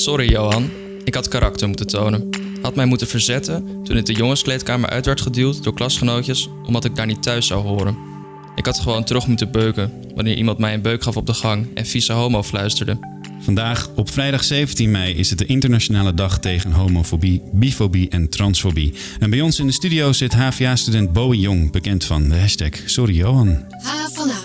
Sorry 0.00 0.30
Johan, 0.30 0.70
ik 1.04 1.14
had 1.14 1.28
karakter 1.28 1.68
moeten 1.68 1.86
tonen. 1.86 2.28
Had 2.62 2.74
mij 2.74 2.86
moeten 2.86 3.06
verzetten 3.06 3.82
toen 3.84 3.96
ik 3.96 4.06
de 4.06 4.12
jongenskleedkamer 4.12 4.88
uit 4.88 5.06
werd 5.06 5.20
geduwd 5.20 5.64
door 5.64 5.74
klasgenootjes 5.74 6.48
omdat 6.66 6.84
ik 6.84 6.96
daar 6.96 7.06
niet 7.06 7.22
thuis 7.22 7.46
zou 7.46 7.62
horen. 7.62 7.96
Ik 8.54 8.66
had 8.66 8.78
gewoon 8.78 9.04
terug 9.04 9.26
moeten 9.26 9.50
beuken 9.50 9.92
wanneer 10.14 10.36
iemand 10.36 10.58
mij 10.58 10.74
een 10.74 10.82
beuk 10.82 11.02
gaf 11.02 11.16
op 11.16 11.26
de 11.26 11.34
gang 11.34 11.66
en 11.74 11.86
vieze 11.86 12.12
homo 12.12 12.42
fluisterde. 12.42 12.98
Vandaag, 13.40 13.90
op 13.94 14.10
vrijdag 14.10 14.44
17 14.44 14.90
mei, 14.90 15.14
is 15.14 15.30
het 15.30 15.38
de 15.38 15.46
internationale 15.46 16.14
dag 16.14 16.38
tegen 16.38 16.72
homofobie, 16.72 17.42
bifobie 17.52 18.08
en 18.08 18.28
transfobie. 18.28 18.92
En 19.18 19.30
bij 19.30 19.40
ons 19.40 19.58
in 19.58 19.66
de 19.66 19.72
studio 19.72 20.12
zit 20.12 20.32
HVA-student 20.32 21.12
Bowie 21.12 21.40
Jong, 21.40 21.72
bekend 21.72 22.04
van 22.04 22.28
de 22.28 22.36
hashtag 22.36 22.70
Sorry 22.86 23.14
Johan. 23.14 23.64
H 23.82 23.90
van 24.14 24.28
H. 24.28 24.37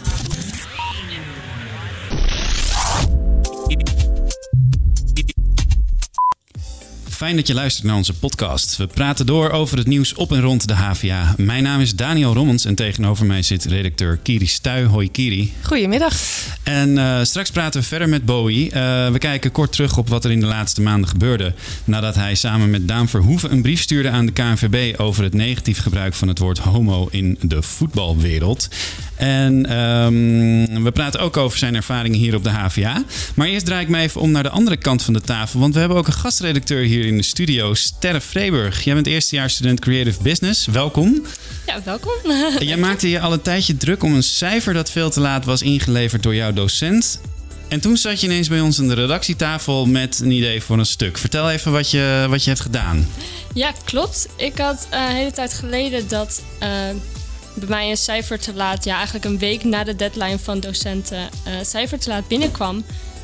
Fijn 7.24 7.36
dat 7.36 7.48
je 7.48 7.54
luistert 7.54 7.86
naar 7.86 7.96
onze 7.96 8.14
podcast. 8.14 8.78
We 8.78 8.88
praten 8.88 9.26
door 9.26 9.50
over 9.50 9.78
het 9.78 9.88
nieuws 9.88 10.14
op 10.14 10.32
en 10.32 10.42
rond 10.42 10.68
de 10.68 10.74
HVA. 10.74 11.36
Mijn 11.38 11.64
naam 11.64 11.80
is 11.80 11.96
Daniel 11.96 12.34
Rommens 12.34 12.66
en 12.66 12.76
tegenover 12.76 13.26
mij 13.26 13.42
zit 13.42 13.66
redacteur 13.66 14.18
Kiri 14.18 14.48
Stuy. 14.48 14.84
Hoi 14.84 15.12
Kiri. 15.12 15.54
Goedemiddag. 15.62 16.16
En 16.64 16.90
uh, 16.90 17.24
straks 17.24 17.52
praten 17.52 17.82
we 17.82 17.88
verder 17.88 18.10
met 18.10 18.26
Bowie. 18.26 18.66
Uh, 18.66 18.72
we 19.12 19.18
kijken 19.18 19.52
kort 19.52 19.72
terug 19.72 19.98
op 19.98 20.10
wat 20.10 20.26
er 20.26 20.32
in 20.32 20.40
de 20.40 20.46
laatste 20.46 20.82
maanden 20.82 21.10
gebeurde. 21.10 21.54
Nadat 21.84 22.16
hij 22.16 22.36
samen 22.36 22.70
met 22.70 22.88
Daan 22.88 23.10
Verhoeven 23.10 23.52
een 23.52 23.62
brief 23.62 23.82
stuurde 23.82 24.10
aan 24.10 24.26
de 24.26 24.32
KNVB 24.32 25.00
over 25.00 25.24
het 25.24 25.34
negatief 25.34 25.80
gebruik 25.80 26.14
van 26.14 26.28
het 26.28 26.40
woord 26.40 26.58
homo 26.58 27.08
in 27.12 27.38
de 27.42 27.62
voetbalwereld. 27.62 28.68
En 29.16 29.78
um, 29.78 30.84
we 30.84 30.92
praten 30.92 31.20
ook 31.20 31.38
over 31.38 31.58
zijn 31.58 31.76
ervaringen 31.76 32.20
hier 32.20 32.36
op 32.36 32.44
de 32.44 32.50
HVA. 32.50 33.04
Maar 33.36 33.48
eerst 33.48 33.66
draai 33.66 33.84
ik 33.84 33.90
me 33.90 34.00
even 34.00 34.22
om 34.22 34.32
naar 34.32 34.44
de 34.44 34.50
andere 34.50 34.78
kant 34.78 35.04
van 35.04 35.14
de 35.14 35.22
tafel. 35.22 35.60
Want 35.60 35.74
we 35.74 35.80
hebben 35.80 35.98
ook 35.98 36.08
een 36.08 36.14
gastredacteur 36.14 36.84
hier 36.84 37.06
in 37.06 37.18
de 37.18 37.24
studio, 37.24 37.74
Sterre 37.74 38.22
Vreeburg. 38.22 38.84
Jij 38.84 38.94
bent 38.94 39.08
eerstejaarsstudent 39.08 39.80
Creative 39.80 40.24
Business. 40.24 40.66
Welkom. 40.66 41.26
Ja, 41.66 41.82
welkom. 41.84 42.12
Jij 42.60 42.78
maakte 42.78 43.10
je 43.10 43.20
al 43.20 43.34
een 43.34 43.42
tijdje 43.42 43.78
druk 43.78 44.04
om 44.04 44.14
een 44.14 44.24
cijfer 44.24 44.74
dat 44.74 44.92
veel 44.92 45.10
te 45.10 45.20
laat 45.20 45.46
was 45.46 45.62
ingeleverd 45.62 46.24
door 46.24 46.36
jouw 46.36 46.54
docent. 46.54 47.20
En 47.68 47.80
toen 47.80 47.98
zat 47.98 48.22
je 48.22 48.28
ineens 48.28 48.48
bij 48.48 48.60
ons 48.60 48.80
aan 48.80 48.88
de 48.88 48.94
redactietafel 48.94 49.86
met 49.86 50.20
een 50.20 50.32
idee 50.32 50.62
voor 50.62 50.78
een 50.78 50.86
stuk. 50.86 51.18
Vertel 51.18 51.52
even 51.52 51.72
wat 51.72 51.92
je, 51.92 52.26
wat 52.30 52.44
je 52.44 52.50
hebt 52.50 52.62
gedaan. 52.62 53.08
Ja, 53.54 53.72
klopt. 53.84 54.28
Ik 54.36 54.58
had 54.58 54.88
uh, 54.94 55.00
een 55.00 55.16
hele 55.16 55.32
tijd 55.32 55.54
geleden 55.54 56.08
dat 56.08 56.42
uh, 56.64 56.70
bij 57.54 57.68
mij 57.68 57.90
een 57.90 57.98
cijfer 57.98 58.40
te 58.40 58.54
laat, 58.54 58.84
ja, 58.84 58.96
eigenlijk 58.96 59.26
een 59.26 59.38
week 59.38 59.64
na 59.64 59.84
de 59.84 59.96
deadline 59.96 60.40
van 60.40 60.60
docenten, 60.60 61.30
uh, 61.48 61.54
cijfer 61.64 62.00
te 62.00 62.10
laat 62.10 62.28
binnenkwam. 62.28 62.84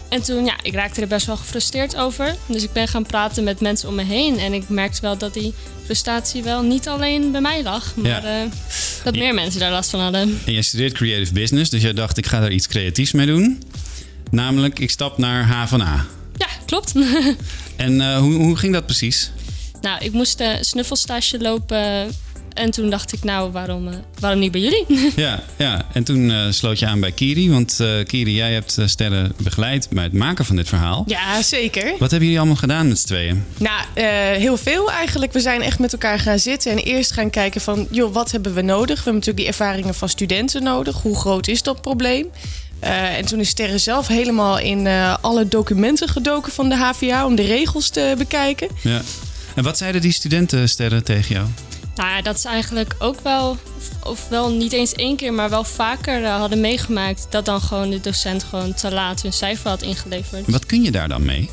En 0.10 0.22
toen, 0.22 0.46
ja, 0.46 0.56
ik 0.62 0.74
raakte 0.74 1.02
er 1.02 1.08
best 1.08 1.26
wel 1.26 1.38
gefrustreerd 1.38 1.96
over. 1.96 2.36
Dus 2.46 2.64
ik 2.64 2.72
ben 2.74 2.88
gaan 2.88 3.06
praten 3.06 3.44
met 3.44 3.60
mensen 3.60 3.90
om 3.90 3.96
me 3.96 4.04
heen. 4.04 4.40
En 4.40 4.54
ik 4.54 4.70
merkte 4.70 5.02
wel 5.02 5.18
dat 5.18 5.34
die 5.34 5.54
frustratie 5.86 6.44
wel 6.44 6.62
niet 6.62 6.88
alleen 6.88 7.32
bij 7.32 7.42
mij 7.42 7.64
lag. 7.64 7.96
Maar 7.96 8.26
ja. 8.26 8.44
uh, 8.44 8.52
dat 9.04 9.16
meer 9.16 9.34
mensen 9.34 9.60
daar 9.60 9.72
last 9.72 9.90
van 9.90 10.00
hadden. 10.00 10.40
En 10.46 10.54
jij 10.54 10.62
studeert 10.62 10.94
Creative 10.94 11.34
Business, 11.34 11.70
dus 11.70 11.82
jij 11.82 11.94
dacht 11.94 12.18
ik 12.18 12.26
ga 12.26 12.42
er 12.42 12.52
iets 12.52 12.68
creatiefs 12.68 13.12
mee 13.12 13.26
doen. 13.26 13.64
Namelijk, 14.32 14.80
ik 14.80 14.90
stap 14.90 15.18
naar 15.18 15.44
H 15.44 15.68
van 15.68 15.82
A. 15.82 16.06
Ja, 16.38 16.48
klopt. 16.66 16.94
en 17.76 17.94
uh, 17.94 18.18
hoe, 18.18 18.34
hoe 18.34 18.56
ging 18.56 18.74
dat 18.74 18.86
precies? 18.86 19.32
Nou, 19.82 20.06
ik 20.06 20.12
moest 20.12 20.40
een 20.40 20.66
snuffelstage 20.66 21.40
lopen 21.40 22.12
en 22.60 22.72
toen 22.72 22.90
dacht 22.90 23.14
ik, 23.14 23.24
nou, 23.24 23.52
waarom, 23.52 23.88
uh, 23.88 23.94
waarom 24.20 24.40
niet 24.40 24.52
bij 24.52 24.62
jullie? 24.62 24.86
ja, 25.26 25.44
ja, 25.58 25.86
en 25.94 26.04
toen 26.04 26.30
uh, 26.30 26.46
sloot 26.50 26.80
je 26.80 26.86
aan 26.86 27.00
bij 27.00 27.12
Kiri. 27.12 27.50
Want 27.50 27.78
uh, 27.82 28.06
Kiri, 28.06 28.36
jij 28.36 28.54
hebt 28.54 28.78
Sterren 28.86 29.34
begeleid 29.44 29.88
bij 29.90 30.04
het 30.04 30.14
maken 30.14 30.46
van 30.46 30.56
dit 30.56 30.68
verhaal. 30.68 31.04
Ja, 31.08 31.42
zeker. 31.42 31.84
Wat 31.84 32.00
hebben 32.00 32.20
jullie 32.20 32.38
allemaal 32.38 32.56
gedaan 32.56 32.88
met 32.88 33.00
z'n 33.00 33.08
tweeën? 33.08 33.44
Nou, 33.58 34.02
heel 34.38 34.58
veel 34.58 34.92
eigenlijk. 34.92 35.34
We 35.34 35.40
zijn 35.40 35.62
echt 35.62 35.80
met 35.80 35.94
elkaar 35.94 36.20
gaan 36.20 36.40
zitten 36.40 36.72
en 36.72 36.78
eerst 36.78 37.12
gaan 37.12 37.30
kijken 37.30 37.62
van... 37.62 37.88
joh, 37.92 38.14
wat 38.14 38.32
hebben 38.32 38.54
we 38.54 38.62
nodig? 38.62 38.88
We 38.98 39.04
hebben 39.04 39.14
natuurlijk 39.14 39.38
die 39.38 39.48
ervaringen 39.48 39.94
van 39.94 40.10
studenten 40.10 40.64
nodig. 40.64 41.02
Hoe 41.02 41.16
groot 41.16 41.48
is 41.48 41.64
dat 41.64 41.82
probleem? 41.82 42.28
Uh, 42.84 43.18
en 43.18 43.26
toen 43.26 43.40
is 43.40 43.50
Sterren 43.50 43.80
zelf 43.80 44.08
helemaal 44.08 44.60
in 44.60 44.86
uh, 44.86 45.16
alle 45.22 45.48
documenten 45.48 46.08
gedoken 46.08 46.52
van 46.52 46.70
de 46.70 46.76
HVA 46.76 47.26
om 47.26 47.36
de 47.36 47.42
regels 47.42 47.90
te 47.90 48.16
bekijken. 48.18 48.68
Ja. 48.82 49.02
En 49.56 49.64
wat 49.64 49.78
zeiden 49.78 50.02
die 50.02 50.12
studenten 50.12 50.70
Sterren 50.70 51.04
tegen 51.04 51.36
jou? 51.36 51.48
Nou 52.00 52.12
ja, 52.12 52.22
dat 52.22 52.40
ze 52.40 52.48
eigenlijk 52.48 52.96
ook 53.00 53.20
wel, 53.20 53.58
of 54.04 54.28
wel 54.28 54.52
niet 54.52 54.72
eens 54.72 54.94
één 54.94 55.16
keer, 55.16 55.34
maar 55.34 55.50
wel 55.50 55.64
vaker 55.64 56.22
uh, 56.22 56.36
hadden 56.36 56.62
meegemaakt 56.62 57.28
dat 57.30 57.46
dan 57.46 57.62
gewoon 57.62 57.90
de 57.90 58.00
docent 58.02 58.44
gewoon 58.44 58.74
te 58.74 58.92
laat 58.92 59.22
hun 59.22 59.34
cijfer 59.34 59.70
had 59.70 59.82
ingeleverd. 59.82 60.52
Wat 60.52 60.66
kun 60.66 60.84
je 60.84 60.92
daar 60.92 61.08
dan 61.08 61.26
mee? 61.26 61.50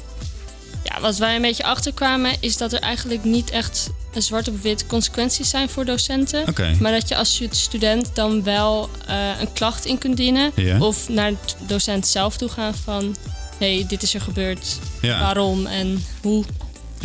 Ja, 0.85 1.01
wat 1.01 1.17
wij 1.17 1.37
een 1.37 1.43
beetje 1.43 1.65
achterkwamen 1.65 2.33
is 2.41 2.57
dat 2.57 2.73
er 2.73 2.81
eigenlijk 2.81 3.25
niet 3.25 3.51
echt 3.51 3.91
een 4.15 4.23
zwart 4.23 4.49
op 4.49 4.63
wit 4.63 4.87
consequenties 4.87 5.51
zijn 5.51 5.69
voor 5.69 5.85
docenten. 5.85 6.49
Okay. 6.49 6.77
Maar 6.81 6.93
dat 6.93 7.09
je 7.09 7.17
als 7.17 7.43
student 7.51 8.11
dan 8.15 8.43
wel 8.43 8.91
uh, 9.09 9.41
een 9.41 9.53
klacht 9.53 9.85
in 9.85 9.99
kunt 9.99 10.17
dienen. 10.17 10.53
Of 10.79 11.09
naar 11.09 11.31
de 11.31 11.37
docent 11.67 12.07
zelf 12.07 12.37
toe 12.37 12.49
gaan 12.49 12.75
van... 12.75 13.17
hé, 13.59 13.75
hey, 13.77 13.87
dit 13.89 14.03
is 14.03 14.15
er 14.15 14.21
gebeurd. 14.21 14.79
Ja. 15.03 15.21
Waarom 15.21 15.67
en 15.67 16.05
hoe? 16.23 16.45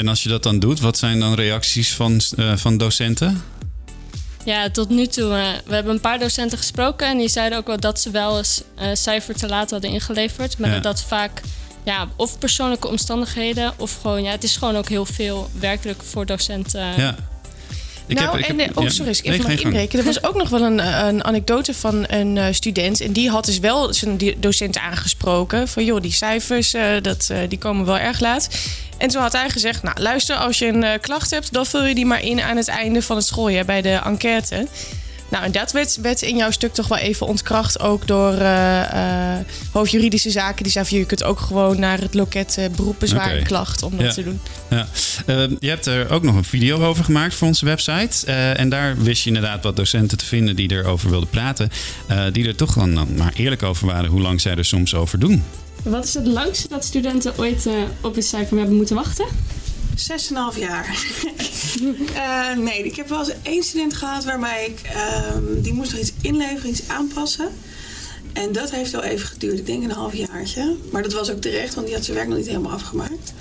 En 0.02 0.08
als 0.08 0.24
je 0.24 0.30
dat 0.30 0.44
dan 0.44 0.60
doet, 0.60 0.80
wat 0.80 0.98
zijn 0.98 1.20
dan 1.20 1.34
reacties 1.34 1.94
van, 1.94 2.22
uh, 2.36 2.56
van 2.58 2.78
docenten? 2.78 3.44
Ja, 4.46 4.70
tot 4.70 4.90
nu 4.90 5.08
toe. 5.08 5.24
Uh, 5.30 5.48
we 5.66 5.74
hebben 5.74 5.94
een 5.94 6.00
paar 6.02 6.20
docenten 6.20 6.58
gesproken 6.58 7.08
en 7.08 7.18
die 7.18 7.28
zeiden 7.28 7.58
ook 7.58 7.68
wel 7.68 7.80
dat 7.80 8.00
ze 8.02 8.10
wel 8.12 8.38
eens 8.38 8.62
uh, 8.82 8.88
cijfer 8.94 9.36
te 9.36 9.48
laat 9.48 9.72
hadden 9.72 9.90
ingeleverd. 9.92 10.58
Maar 10.58 10.70
Ja. 10.70 10.74
dat 10.76 10.84
dat 10.84 11.02
vaak 11.04 11.42
ja, 11.84 12.08
of 12.16 12.40
persoonlijke 12.40 12.88
omstandigheden 12.88 13.74
of 13.78 13.98
gewoon, 14.02 14.24
ja, 14.24 14.32
het 14.32 14.44
is 14.44 14.58
gewoon 14.58 14.76
ook 14.76 14.90
heel 14.90 15.06
veel 15.06 15.50
werkdruk 15.60 16.04
voor 16.04 16.26
docenten. 16.26 16.82
Ja. 16.98 17.16
Ik 18.06 18.18
nou, 18.20 18.30
heb- 18.32 18.40
ik 18.40 18.48
en 18.48 18.60
heb- 18.60 18.70
eh, 18.70 18.78
oh, 18.78 18.84
ja. 18.84 18.90
sorry, 18.90 19.08
als 19.10 19.20
ik 19.22 19.48
Nee, 19.48 19.58
inbreken. 19.58 20.00
Er 20.00 20.06
was 20.06 20.24
ook 20.24 20.36
nog 20.36 20.50
wel 20.50 20.62
een, 20.62 20.80
eh, 20.80 21.08
een 21.08 21.24
anekdote 21.24 21.74
van 21.74 22.06
een 22.08 22.38
eh, 22.38 22.46
student. 22.54 23.02
En 23.02 23.12
die 23.14 23.30
had 23.30 23.46
dus 23.46 23.60
wel 23.60 23.94
zijn 23.94 24.18
die- 24.18 24.40
docent 24.40 24.78
aangesproken. 24.78 25.68
Van 25.68 25.86
joh, 25.86 26.02
die 26.02 26.12
cijfers, 26.12 26.74
eh, 26.74 26.86
dat, 27.02 27.28
eh, 27.32 27.38
die 27.50 27.58
komen 27.58 27.86
wel 27.86 27.98
erg 27.98 28.20
laat. 28.20 28.50
En 29.02 29.08
toen 29.08 29.22
had 29.22 29.32
hij 29.32 29.50
gezegd, 29.50 29.84
nou 29.84 30.02
luister, 30.02 30.36
als 30.36 30.60
je 30.60 30.66
een 30.68 30.84
eh, 30.84 31.00
klacht 31.00 31.32
hebt... 31.32 31.54
dan 31.54 31.66
vul 31.66 31.86
je 31.86 31.96
die 31.96 32.06
maar 32.06 32.24
in 32.24 32.42
aan 32.42 32.58
het 32.58 32.68
einde 32.68 33.02
van 33.02 33.16
het 33.16 33.26
schooljaar 33.26 33.66
bij 33.66 33.82
de 33.82 33.90
enquête. 33.90 34.68
Nou, 35.30 35.44
en 35.44 35.52
dat 35.52 35.72
werd, 35.72 35.98
werd 36.02 36.22
in 36.22 36.38
jouw 36.38 36.52
stuk 36.52 36.74
toch 36.74 36.88
wel 36.88 36.98
even 36.98 37.28
ontkracht. 37.28 37.80
Ook 37.80 38.08
door 38.08 38.34
eh, 38.34 39.36
eh, 39.38 39.46
hoofdjuridische 39.72 40.30
zaken. 40.32 40.64
Die 40.64 40.72
zei 40.72 40.86
van, 40.86 40.98
je 40.98 41.06
kunt 41.06 41.24
ook 41.24 41.40
gewoon 41.40 41.80
naar 41.80 42.00
het 42.00 42.14
loket 42.14 42.60
Oké. 43.38 43.42
klacht 43.44 43.84
om 43.84 43.92
dat 43.98 44.06
Ja. 44.06 44.12
te 44.12 44.24
doen. 44.24 44.40
Ja. 44.70 44.88
Je 45.60 45.70
hebt 45.70 45.86
er 45.86 46.12
ook 46.12 46.24
nog 46.24 46.36
een 46.36 46.44
video 46.44 46.86
over 46.86 47.04
gemaakt 47.04 47.34
voor 47.34 47.48
onze 47.48 47.66
website. 47.66 48.32
En 48.32 48.70
daar 48.70 48.98
wist 48.98 49.22
je 49.24 49.28
inderdaad 49.28 49.64
wat 49.64 49.76
docenten 49.76 50.18
te 50.18 50.26
vinden 50.26 50.56
die 50.56 50.72
erover 50.72 51.10
wilden 51.10 51.30
praten. 51.30 51.70
die 52.32 52.48
er 52.48 52.56
toch 52.56 52.74
dan 52.74 53.16
maar 53.16 53.34
eerlijk 53.36 53.64
over 53.64 53.88
waren 53.88 54.10
hoe 54.10 54.22
lang 54.22 54.42
zij 54.42 54.56
er 54.56 54.66
soms 54.66 54.96
over 54.96 55.20
doen. 55.20 55.44
Wat 55.84 56.06
is 56.06 56.14
het 56.14 56.28
langste 56.28 56.68
dat 56.68 56.86
studenten 56.86 57.34
ooit 57.38 57.66
uh, 57.66 57.74
op 58.02 58.16
een 58.16 58.24
cijfer 58.24 58.58
hebben 58.58 58.76
moeten 58.76 58.96
wachten? 58.96 59.26
6,5 60.54 60.60
jaar. 60.60 60.96
Eh, 62.14 62.58
nee, 62.58 62.86
ik 62.86 62.96
heb 62.96 63.10
wel 63.10 63.20
eens 63.20 63.34
één 63.42 63.64
student 63.64 63.94
gehad 63.94 64.24
waarbij 64.24 64.66
ik... 64.66 64.82
ehm, 64.82 65.62
die 65.62 65.74
moest 65.74 65.92
nog 65.92 66.00
iets 66.00 66.14
inleveren, 66.22 66.70
iets 66.70 66.88
aanpassen. 66.88 67.50
En 68.34 68.52
dat 68.52 68.72
heeft 68.72 68.92
wel 68.92 69.04
even 69.04 69.28
geduurd. 69.28 69.60
Ik 69.60 69.66
denk 69.66 69.84
een 69.84 69.92
half 69.92 70.14
jaartje. 70.16 70.76
Maar 70.92 71.02
dat 71.02 71.14
was 71.14 71.32
ook 71.32 71.42
terecht, 71.42 71.74
want 71.74 71.86
die 71.86 71.96
had 71.96 72.06
zijn 72.06 72.18
werk 72.18 72.30
nog 72.30 72.38
niet 72.38 72.48
helemaal 72.48 72.72
afgemaakt. 72.72 73.34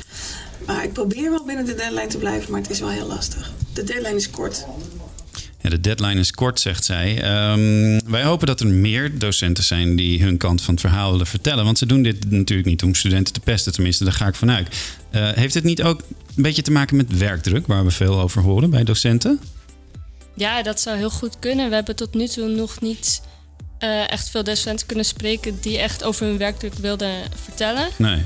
Maar 0.66 0.84
ik 0.84 0.92
probeer 0.92 1.30
wel 1.30 1.44
binnen 1.44 1.64
de 1.64 1.74
deadline 1.74 2.06
te 2.06 2.18
blijven, 2.18 2.50
maar 2.50 2.60
het 2.60 2.70
is 2.70 2.80
wel 2.80 2.88
heel 2.88 3.06
lastig. 3.06 3.52
De 3.72 3.84
deadline 3.84 4.16
is 4.16 4.30
kort. 4.30 4.66
Ja, 5.62 5.70
de 5.70 5.80
deadline 5.80 6.20
is 6.20 6.30
kort, 6.30 6.60
zegt 6.60 6.84
zij. 6.84 7.22
Ehm, 7.22 8.00
wij 8.10 8.24
hopen 8.24 8.46
dat 8.46 8.60
er 8.60 8.66
meer 8.66 9.18
docenten 9.18 9.64
zijn 9.64 9.96
die 9.96 10.22
hun 10.22 10.36
kant 10.36 10.62
van 10.62 10.74
het 10.74 10.82
verhaal 10.82 11.10
willen 11.10 11.26
vertellen. 11.26 11.64
Want 11.64 11.78
ze 11.78 11.86
doen 11.86 12.02
dit 12.02 12.30
natuurlijk 12.30 12.68
niet 12.68 12.82
om 12.82 12.94
studenten 12.94 13.32
te 13.32 13.40
pesten, 13.40 13.72
tenminste, 13.72 14.04
daar 14.04 14.12
ga 14.12 14.26
ik 14.26 14.34
vanuit. 14.34 14.68
Eh, 15.10 15.28
heeft 15.32 15.54
het 15.54 15.64
niet 15.64 15.82
ook 15.82 16.00
een 16.36 16.42
beetje 16.42 16.62
te 16.62 16.70
maken 16.70 16.96
met 16.96 17.18
werkdruk, 17.18 17.66
waar 17.66 17.84
we 17.84 17.90
veel 17.90 18.20
over 18.20 18.42
horen 18.42 18.70
bij 18.70 18.84
docenten? 18.84 19.40
Ja, 20.34 20.62
dat 20.62 20.80
zou 20.80 20.96
heel 20.96 21.10
goed 21.10 21.38
kunnen. 21.38 21.68
We 21.68 21.74
hebben 21.74 21.96
tot 21.96 22.14
nu 22.14 22.26
toe 22.26 22.48
nog 22.48 22.80
niet 22.80 23.22
uh, 23.80 24.10
echt 24.10 24.30
veel 24.30 24.44
docenten 24.44 24.86
kunnen 24.86 25.04
spreken 25.04 25.58
die 25.60 25.78
echt 25.78 26.04
over 26.04 26.26
hun 26.26 26.38
werkdruk 26.38 26.74
wilden 26.74 27.14
vertellen. 27.44 27.88
Nee. 27.96 28.24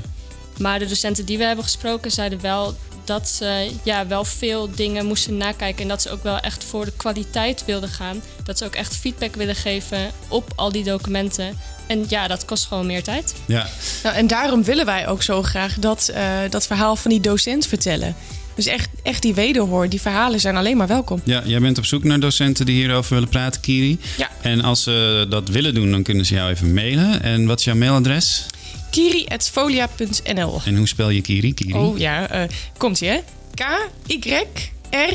Maar 0.57 0.79
de 0.79 0.85
docenten 0.85 1.25
die 1.25 1.37
we 1.37 1.43
hebben 1.43 1.63
gesproken 1.63 2.11
zeiden 2.11 2.41
wel 2.41 2.75
dat 3.05 3.29
ze 3.29 3.71
ja, 3.83 4.07
wel 4.07 4.25
veel 4.25 4.69
dingen 4.75 5.05
moesten 5.05 5.37
nakijken. 5.37 5.81
En 5.81 5.87
dat 5.87 6.01
ze 6.01 6.09
ook 6.09 6.23
wel 6.23 6.39
echt 6.39 6.63
voor 6.63 6.85
de 6.85 6.93
kwaliteit 6.97 7.65
wilden 7.65 7.89
gaan. 7.89 8.21
Dat 8.43 8.57
ze 8.57 8.65
ook 8.65 8.75
echt 8.75 8.95
feedback 8.95 9.35
willen 9.35 9.55
geven 9.55 10.11
op 10.27 10.51
al 10.55 10.71
die 10.71 10.83
documenten. 10.83 11.57
En 11.87 12.05
ja, 12.07 12.27
dat 12.27 12.45
kost 12.45 12.65
gewoon 12.65 12.85
meer 12.85 13.03
tijd. 13.03 13.35
Ja. 13.45 13.67
Nou, 14.03 14.15
en 14.15 14.27
daarom 14.27 14.63
willen 14.63 14.85
wij 14.85 15.07
ook 15.07 15.23
zo 15.23 15.43
graag 15.43 15.73
dat, 15.79 16.11
uh, 16.15 16.39
dat 16.49 16.67
verhaal 16.67 16.95
van 16.95 17.11
die 17.11 17.19
docent 17.19 17.67
vertellen. 17.67 18.15
Dus 18.55 18.65
echt, 18.65 18.89
echt 19.03 19.21
die 19.21 19.33
wederhoor, 19.33 19.89
die 19.89 20.01
verhalen 20.01 20.39
zijn 20.39 20.57
alleen 20.57 20.77
maar 20.77 20.87
welkom. 20.87 21.21
Ja, 21.23 21.41
jij 21.45 21.59
bent 21.59 21.77
op 21.77 21.85
zoek 21.85 22.03
naar 22.03 22.19
docenten 22.19 22.65
die 22.65 22.75
hierover 22.75 23.13
willen 23.13 23.29
praten, 23.29 23.61
Kiri. 23.61 23.99
Ja. 24.17 24.29
En 24.41 24.61
als 24.61 24.83
ze 24.83 25.25
dat 25.29 25.49
willen 25.49 25.73
doen, 25.73 25.91
dan 25.91 26.03
kunnen 26.03 26.25
ze 26.25 26.33
jou 26.33 26.49
even 26.49 26.73
mailen. 26.73 27.23
En 27.23 27.45
wat 27.45 27.59
is 27.59 27.65
jouw 27.65 27.75
mailadres? 27.75 28.45
kiri.folia.nl. 28.95 30.61
En 30.65 30.75
hoe 30.75 30.87
spel 30.87 31.09
je 31.09 31.21
Kiri? 31.21 31.53
Kiri? 31.53 31.73
Oh 31.73 31.97
ja, 31.97 32.29
eh, 32.29 32.43
komt 32.77 33.01
ie 33.01 33.09
hè? 33.09 33.19
K-Y-R-I-E. 33.53 35.13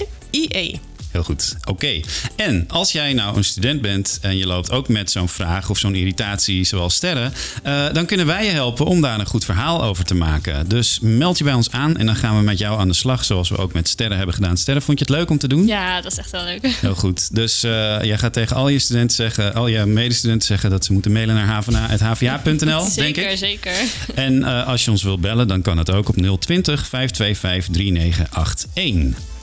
Heel 1.10 1.22
goed. 1.22 1.56
Oké. 1.64 2.00
En 2.36 2.64
als 2.68 2.92
jij 2.92 3.12
nou 3.12 3.36
een 3.36 3.44
student 3.44 3.80
bent 3.80 4.18
en 4.22 4.36
je 4.36 4.46
loopt 4.46 4.70
ook 4.70 4.88
met 4.88 5.10
zo'n 5.10 5.28
vraag 5.28 5.70
of 5.70 5.78
zo'n 5.78 5.94
irritatie 5.94 6.64
zoals 6.64 6.94
sterren, 6.94 7.32
eh, 7.62 7.92
dan 7.92 8.06
kunnen 8.06 8.26
wij 8.26 8.44
je 8.44 8.50
helpen 8.50 8.86
om 8.86 9.00
daar 9.00 9.20
een 9.20 9.26
goed 9.26 9.44
verhaal 9.44 9.82
over 9.84 10.04
te 10.04 10.14
maken. 10.14 10.68
Dus 10.68 10.98
meld 11.02 11.38
je 11.38 11.44
bij 11.44 11.52
ons 11.52 11.70
aan 11.70 11.96
en 11.96 12.06
dan 12.06 12.16
gaan 12.16 12.36
we 12.36 12.42
met 12.42 12.58
jou 12.58 12.80
aan 12.80 12.88
de 12.88 12.94
slag, 12.94 13.24
zoals 13.24 13.48
we 13.48 13.56
ook 13.56 13.72
met 13.72 13.88
sterren 13.88 14.16
hebben 14.16 14.34
gedaan. 14.34 14.56
Sterren, 14.56 14.82
vond 14.82 14.98
je 14.98 15.04
het 15.04 15.14
leuk 15.14 15.30
om 15.30 15.38
te 15.38 15.48
doen? 15.48 15.66
Ja, 15.66 16.00
dat 16.00 16.12
is 16.12 16.18
echt 16.18 16.30
wel 16.30 16.44
leuk. 16.44 16.66
Heel 16.66 16.94
goed. 16.94 17.34
Dus 17.34 17.62
eh, 17.62 17.70
jij 18.02 18.18
gaat 18.18 18.32
tegen 18.32 18.56
al 18.56 18.68
je 18.68 18.78
studenten 18.78 19.16
zeggen, 19.16 19.54
al 19.54 19.66
je 19.66 19.86
medestudenten 19.86 20.46
zeggen 20.46 20.70
dat 20.70 20.84
ze 20.84 20.92
moeten 20.92 21.12
mailen 21.12 21.34
naar 21.34 21.64
hvna.hva.nl, 21.64 22.54
denk 22.54 22.90
zeker, 22.90 23.30
ik. 23.30 23.38
zeker. 23.38 23.72
En 24.14 24.44
eh, 24.44 24.66
als 24.66 24.84
je 24.84 24.90
ons 24.90 25.02
wilt 25.02 25.20
bellen, 25.20 25.48
dan 25.48 25.62
kan 25.62 25.78
het 25.78 25.90
ook 25.90 26.08
op 26.08 26.16
020 26.40 26.86
525 26.86 27.74
3981. 27.74 29.39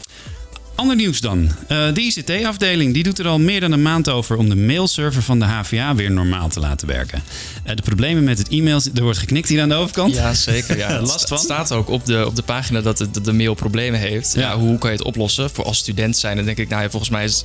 Ander 0.77 0.95
nieuws 0.95 1.19
dan. 1.21 1.49
Eh, 1.67 1.93
de 1.93 2.01
ICT-afdeling 2.01 2.93
die 2.93 3.03
doet 3.03 3.19
er 3.19 3.27
al 3.27 3.39
meer 3.39 3.59
dan 3.59 3.71
een 3.71 3.81
maand 3.81 4.09
over 4.09 4.37
om 4.37 4.49
de 4.49 4.55
mailserver 4.55 5.21
van 5.21 5.39
de 5.39 5.45
HVA 5.45 5.95
weer 5.95 6.11
normaal 6.11 6.49
te 6.49 6.59
laten 6.59 6.87
werken. 6.87 7.23
Eh, 7.63 7.75
de 7.75 7.81
problemen 7.81 8.23
met 8.23 8.37
het 8.37 8.47
e-mail, 8.49 8.81
er 8.95 9.03
wordt 9.03 9.17
geknikt 9.17 9.49
hier 9.49 9.61
aan 9.61 9.69
de 9.69 9.75
overkant. 9.75 10.13
Ja, 10.13 10.33
zeker. 10.33 10.77
Ja. 10.77 10.99
Last 11.01 11.19
Het 11.19 11.29
van? 11.29 11.37
staat 11.37 11.71
ook 11.71 11.89
op 11.89 12.05
de, 12.05 12.25
op 12.25 12.35
de 12.35 12.41
pagina 12.41 12.81
dat 12.81 12.97
de, 12.97 13.21
de 13.21 13.33
mail 13.33 13.53
problemen 13.53 13.99
heeft. 13.99 14.33
Ja. 14.33 14.41
Ja. 14.41 14.57
hoe 14.57 14.77
kan 14.77 14.91
je 14.91 14.97
het 14.97 15.05
oplossen? 15.05 15.49
Voor 15.49 15.65
als 15.65 15.77
student 15.77 16.17
zijn, 16.17 16.35
dan 16.35 16.45
denk 16.45 16.57
ik, 16.57 16.69
nou 16.69 16.81
ja, 16.81 16.89
volgens 16.89 17.11
mij 17.11 17.23
is, 17.23 17.43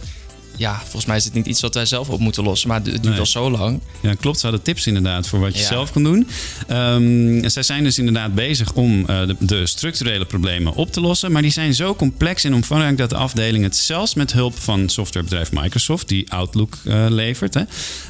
ja, 0.57 0.79
volgens 0.81 1.07
mij 1.07 1.17
is 1.17 1.25
het 1.25 1.35
niet 1.35 1.47
iets 1.47 1.61
wat 1.61 1.75
wij 1.75 1.87
zelf 1.87 2.09
op 2.09 2.21
moeten 2.21 2.45
lossen. 2.45 2.69
Maar 2.69 2.77
het 2.77 2.85
duurt 2.85 3.03
Nee. 3.05 3.19
al 3.19 3.27
zo 3.27 3.51
lang. 3.51 3.81
Ja, 4.03 4.15
klopt. 4.15 4.39
Ze 4.39 4.47
hadden 4.47 4.65
tips 4.65 4.87
inderdaad 4.87 5.29
voor 5.29 5.41
wat 5.41 5.55
je 5.55 5.61
Ja. 5.61 5.67
zelf 5.67 5.93
kan 5.93 6.03
doen. 6.03 6.29
Ehm, 6.69 7.49
zij 7.49 7.63
zijn 7.63 7.85
dus 7.85 7.99
inderdaad 7.99 8.35
bezig 8.35 8.73
om 8.73 9.07
eh, 9.07 9.27
de, 9.27 9.37
de 9.39 9.67
structurele 9.67 10.25
problemen 10.25 10.75
op 10.75 10.93
te 10.93 11.01
lossen. 11.01 11.33
Maar 11.33 11.43
die 11.43 11.51
zijn 11.51 11.75
zo 11.75 11.95
complex 11.95 12.45
en 12.45 12.55
omvangrijk 12.55 12.99
dat 12.99 13.11
de 13.11 13.17
afdeling 13.17 13.65
het 13.65 13.77
zelfs 13.77 14.15
met 14.15 14.33
hulp 14.33 14.59
van 14.59 14.89
softwarebedrijf 14.89 15.53
Microsoft, 15.53 16.09
die 16.09 16.33
Outlook 16.33 16.75
eh, 16.85 17.07
levert, 17.09 17.55
hè, 17.55 17.63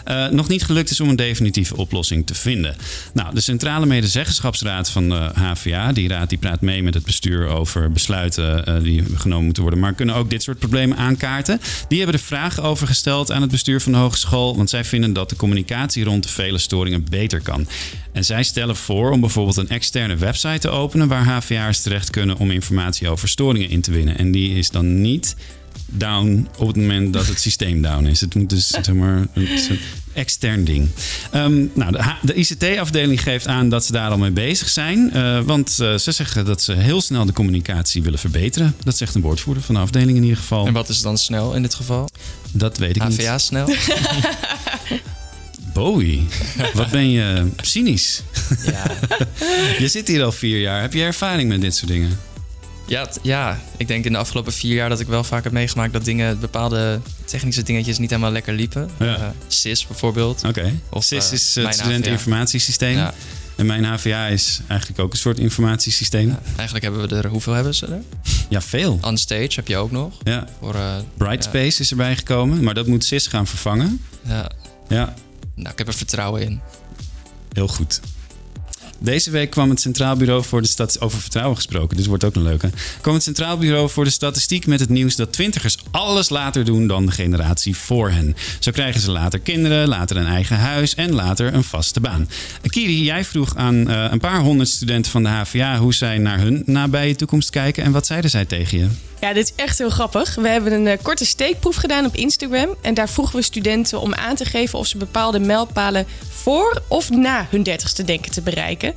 eh, 0.04 0.32
nog 0.32 0.48
niet 0.48 0.64
gelukt 0.64 0.90
is 0.90 1.00
om 1.00 1.08
een 1.08 1.16
definitieve 1.16 1.76
oplossing 1.76 2.26
te 2.26 2.34
vinden. 2.34 2.76
Nou, 3.14 3.34
de 3.34 3.40
Centrale 3.40 3.86
Medezeggenschapsraad 3.86 4.90
van 4.90 5.08
de 5.08 5.30
HVA, 5.34 5.92
die 5.92 6.08
raad 6.08 6.28
die 6.28 6.38
praat 6.38 6.60
mee 6.60 6.82
met 6.82 6.94
het 6.94 7.04
bestuur 7.04 7.46
over 7.46 7.92
besluiten 7.92 8.82
die 8.82 9.04
genomen 9.14 9.44
moeten 9.44 9.62
worden, 9.62 9.80
maar 9.80 9.92
kunnen 9.92 10.14
ook 10.14 10.30
dit 10.30 10.42
soort 10.42 10.58
problemen 10.58 10.96
aankaarten. 10.96 11.60
Die 11.88 11.98
hebben 12.00 12.16
de 12.16 12.24
vraag 12.32 12.60
over 12.60 12.86
gesteld 12.86 13.32
aan 13.32 13.42
het 13.42 13.50
bestuur 13.50 13.80
van 13.80 13.92
de 13.92 13.98
hogeschool, 13.98 14.56
want 14.56 14.70
zij 14.70 14.84
vinden 14.84 15.12
dat 15.12 15.28
de 15.28 15.36
communicatie 15.36 16.04
rond 16.04 16.22
de 16.22 16.28
vele 16.28 16.58
storingen 16.58 17.06
beter 17.10 17.40
kan. 17.40 17.66
En 18.12 18.24
zij 18.24 18.42
stellen 18.42 18.76
voor 18.76 19.10
om 19.10 19.20
bijvoorbeeld 19.20 19.56
een 19.56 19.68
externe 19.68 20.16
website 20.16 20.58
te 20.58 20.68
openen 20.68 21.08
waar 21.08 21.24
HVA'ers 21.24 21.80
terecht 21.80 22.10
kunnen 22.10 22.36
om 22.36 22.50
informatie 22.50 23.08
over 23.08 23.28
storingen 23.28 23.68
in 23.68 23.80
te 23.80 23.90
winnen. 23.90 24.18
En 24.18 24.32
die 24.32 24.54
is 24.54 24.70
dan 24.70 25.00
niet 25.00 25.36
down 25.86 26.48
op 26.58 26.66
het 26.66 26.76
moment 26.76 27.12
dat 27.12 27.26
het 27.26 27.40
systeem 27.40 27.82
down 27.82 28.04
is. 28.04 28.20
Het 28.20 28.34
moet 28.34 28.50
dus 28.50 28.66
zeg 28.66 28.92
maar 28.92 29.26
een 29.34 29.48
extern 30.12 30.64
ding. 30.64 30.88
Ehm, 31.30 31.64
nou, 31.74 31.96
de, 32.22 32.34
ICT-afdeling 32.34 33.22
geeft 33.22 33.46
aan 33.46 33.68
dat 33.68 33.84
ze 33.84 33.92
daar 33.92 34.10
al 34.10 34.18
mee 34.18 34.30
bezig 34.30 34.68
zijn. 34.68 35.12
eh, 35.12 35.40
want 35.40 35.78
eh, 35.80 35.94
ze 35.94 36.12
zeggen 36.12 36.44
dat 36.44 36.62
ze 36.62 36.72
heel 36.72 37.00
snel 37.00 37.24
de 37.24 37.32
communicatie 37.32 38.02
willen 38.02 38.18
verbeteren. 38.18 38.74
Dat 38.84 38.96
zegt 38.96 39.14
een 39.14 39.20
woordvoerder 39.20 39.62
van 39.62 39.74
de 39.74 39.80
afdeling 39.80 40.16
in 40.16 40.22
ieder 40.22 40.38
geval. 40.38 40.66
En 40.66 40.72
wat 40.72 40.88
is 40.88 41.00
dan 41.02 41.18
snel 41.18 41.54
in 41.54 41.62
dit 41.62 41.74
geval? 41.74 42.08
Dat 42.52 42.76
weet 42.78 42.96
ik 42.96 43.08
niet. 43.08 43.20
HVA 43.20 43.38
snel? 43.38 43.68
Bowie, 45.72 46.26
wat 46.74 46.90
ben 46.90 47.10
je 47.10 47.48
cynisch. 47.56 48.22
ja. 48.66 48.90
Je 49.78 49.88
zit 49.88 50.08
hier 50.08 50.22
al 50.22 50.32
vier 50.32 50.60
jaar. 50.60 50.80
Heb 50.80 50.92
je 50.92 51.02
ervaring 51.02 51.48
met 51.48 51.60
dit 51.60 51.74
soort 51.76 51.90
dingen? 51.90 52.18
Ja, 52.86 53.08
ja, 53.22 53.60
ik 53.76 53.88
denk 53.88 54.04
in 54.04 54.12
de 54.12 54.18
afgelopen 54.18 54.52
vier 54.52 54.74
jaar 54.74 54.88
dat 54.88 55.00
ik 55.00 55.06
wel 55.06 55.24
vaak 55.24 55.44
heb 55.44 55.52
meegemaakt 55.52 55.92
dat 55.92 56.04
dingen, 56.04 56.40
bepaalde 56.40 57.00
technische 57.24 57.62
dingetjes 57.62 57.98
niet 57.98 58.10
helemaal 58.10 58.32
lekker 58.32 58.54
liepen. 58.54 58.90
Ja. 58.98 59.16
Eh, 59.16 59.26
SIS 59.46 59.86
bijvoorbeeld. 59.86 60.44
Oké. 60.44 60.72
Of, 60.90 61.04
SIS 61.04 61.26
eh, 61.26 61.32
is 61.32 61.54
het 61.54 61.74
studenteninformatiesysteem. 61.74 62.96
Ja. 62.96 63.14
En 63.56 63.66
mijn 63.66 63.84
HVA 63.84 64.26
is 64.26 64.60
eigenlijk 64.68 65.00
ook 65.00 65.12
een 65.12 65.18
soort 65.18 65.38
informatiesysteem. 65.38 66.28
Ja, 66.28 66.40
Ja, 66.44 66.52
eigenlijk 66.56 66.84
hebben 66.84 67.08
we 67.08 67.16
er, 67.16 67.26
hoeveel 67.26 67.52
hebben 67.52 67.74
ze 67.74 67.86
er? 67.86 68.60
veel. 68.62 69.00
Unstage 69.06 69.50
heb 69.54 69.68
je 69.68 69.76
ook 69.76 69.90
nog. 69.90 70.18
Ja. 70.22 70.46
Voor, 70.60 70.74
eh, 70.74 70.96
Brightspace 71.16 71.80
is 71.80 71.90
erbij 71.90 72.16
gekomen, 72.16 72.62
maar 72.62 72.74
dat 72.74 72.86
moet 72.86 73.04
SIS 73.04 73.26
gaan 73.26 73.46
vervangen. 73.46 74.04
ja, 74.22 74.50
Ja, 74.88 75.14
nou, 75.54 75.70
ik 75.72 75.78
heb 75.78 75.86
er 75.88 75.94
vertrouwen 75.94 76.42
in. 76.42 76.60
heel 77.52 77.68
goed. 77.68 78.00
Deze 79.02 79.30
week 79.30 79.50
kwam 79.50 79.70
het 79.70 79.80
Centraal 79.80 80.16
Bureau 80.16 80.44
voor 80.44 80.62
de 80.62 80.68
Statistiek... 80.68 81.02
Over 81.02 81.20
vertrouwen 81.20 81.56
gesproken, 81.56 81.96
dit 81.96 82.06
wordt 82.06 82.24
ook 82.24 82.34
een 82.34 82.42
leuke. 82.42 82.70
kwam 83.00 83.14
het 83.14 83.22
Centraal 83.22 83.58
Bureau 83.58 83.90
voor 83.90 84.04
de 84.04 84.10
Statistiek 84.10 84.66
met 84.66 84.80
het 84.80 84.88
nieuws... 84.88 85.16
dat 85.16 85.32
twintigers 85.32 85.76
alles 85.90 86.28
later 86.28 86.64
doen 86.64 86.86
dan 86.86 87.06
de 87.06 87.12
generatie 87.12 87.76
voor 87.76 88.10
hen. 88.10 88.36
Zo 88.58 88.70
krijgen 88.70 89.00
ze 89.00 89.10
later 89.10 89.38
kinderen, 89.38 89.88
later 89.88 90.16
een 90.16 90.26
eigen 90.26 90.56
huis... 90.56 90.94
en 90.94 91.12
later 91.12 91.54
een 91.54 91.64
vaste 91.64 92.00
baan. 92.00 92.28
Kiri, 92.62 93.04
jij 93.04 93.24
vroeg 93.24 93.56
aan 93.56 93.88
eh, 93.88 94.06
een 94.10 94.18
paar 94.18 94.40
honderd 94.40 94.68
studenten 94.68 95.10
van 95.10 95.22
de 95.22 95.28
HVA... 95.28 95.78
hoe 95.78 95.94
zij 95.94 96.18
naar 96.18 96.38
hun 96.38 96.62
nabije 96.66 97.14
toekomst 97.14 97.50
kijken... 97.50 97.84
en 97.84 97.92
wat 97.92 98.06
zeiden 98.06 98.30
zij 98.30 98.44
tegen 98.44 98.78
je? 98.78 98.88
Ja, 99.22 99.32
dit 99.32 99.44
is 99.44 99.64
echt 99.64 99.78
heel 99.78 99.90
grappig. 99.90 100.34
We 100.34 100.48
hebben 100.48 100.72
een 100.72 100.86
eh, 100.86 100.98
korte 101.02 101.24
steekproef 101.24 101.76
gedaan 101.76 102.04
op 102.06 102.16
Instagram. 102.16 102.74
En 102.80 102.94
daar 102.94 103.08
vroegen 103.08 103.36
we 103.36 103.42
studenten 103.42 104.00
om 104.00 104.14
aan 104.14 104.36
te 104.36 104.44
geven 104.44 104.78
of 104.78 104.86
ze 104.86 104.96
bepaalde 104.96 105.38
mijlpalen 105.38 106.06
voor 106.28 106.82
of 106.88 107.10
na 107.10 107.46
hun 107.50 107.62
dertigste 107.62 108.04
denken 108.04 108.30
te 108.30 108.42
bereiken. 108.42 108.91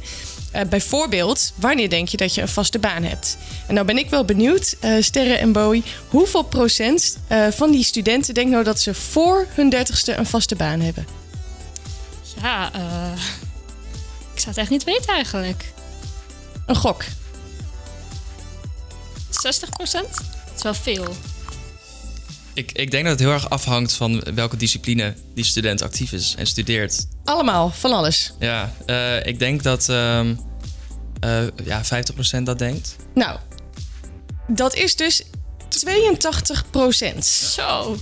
Eh, 0.56 0.62
bijvoorbeeld, 0.70 1.54
wanneer 1.56 1.90
denk 1.90 2.08
je 2.08 2.18
dat 2.18 2.36
je 2.36 2.42
een 2.42 2.48
vaste 2.48 2.80
baan 2.80 3.04
hebt? 3.04 3.38
En 3.68 3.74
nou 3.74 3.86
ben 3.86 3.98
ik 3.98 4.10
wel 4.10 4.26
benieuwd, 4.26 4.76
eh, 4.80 4.92
Sterre 5.00 5.34
en 5.34 5.52
Bowie, 5.52 5.84
hoeveel 6.08 6.44
procent 6.44 7.18
eh, 7.28 7.48
van 7.52 7.72
die 7.72 7.84
studenten 7.84 8.34
denkt 8.34 8.52
nou 8.52 8.64
dat 8.64 8.80
ze 8.80 8.94
voor 8.94 9.48
hun 9.50 9.70
dertigste 9.70 10.16
een 10.16 10.26
vaste 10.26 10.56
baan 10.56 10.80
hebben? 10.80 11.08
Ja, 12.42 12.72
ik 14.34 14.40
zou 14.40 14.50
het 14.50 14.58
echt 14.58 14.70
niet 14.70 14.84
weten 14.84 15.14
eigenlijk. 15.14 15.74
Een 16.66 16.76
gok. 16.76 17.04
60 19.30 19.70
procent? 19.70 20.14
Dat 20.14 20.56
is 20.56 20.64
wel 20.64 20.74
veel. 20.74 21.16
Ik, 22.56 22.72
ik 22.72 22.92
denk 22.92 23.04
dat 23.04 23.12
het 23.12 23.22
heel 23.22 23.31
erg 23.31 23.50
afhangt 23.50 23.94
van 23.94 24.24
welke 24.36 24.57
discipline 24.57 25.13
die 25.34 25.44
student 25.44 25.81
actief 25.81 26.12
is 26.12 26.36
en 26.38 26.48
studeert. 26.48 27.07
Allemaal, 27.24 27.69
van 27.69 27.92
alles. 27.92 28.34
Ja, 28.40 28.74
eh, 28.86 29.25
ik 29.25 29.39
denk 29.39 29.63
dat 29.63 29.89
ehm, 29.89 30.36
eh, 31.20 31.44
ja, 31.63 31.84
50% 32.39 32.44
dat 32.44 32.60
denkt. 32.60 32.96
Nou, 33.13 33.39
dat 34.48 34.75
is 34.75 34.96
dus 34.96 35.24
82 35.68 36.70
procent. 36.70 37.25
Zo. 37.25 37.98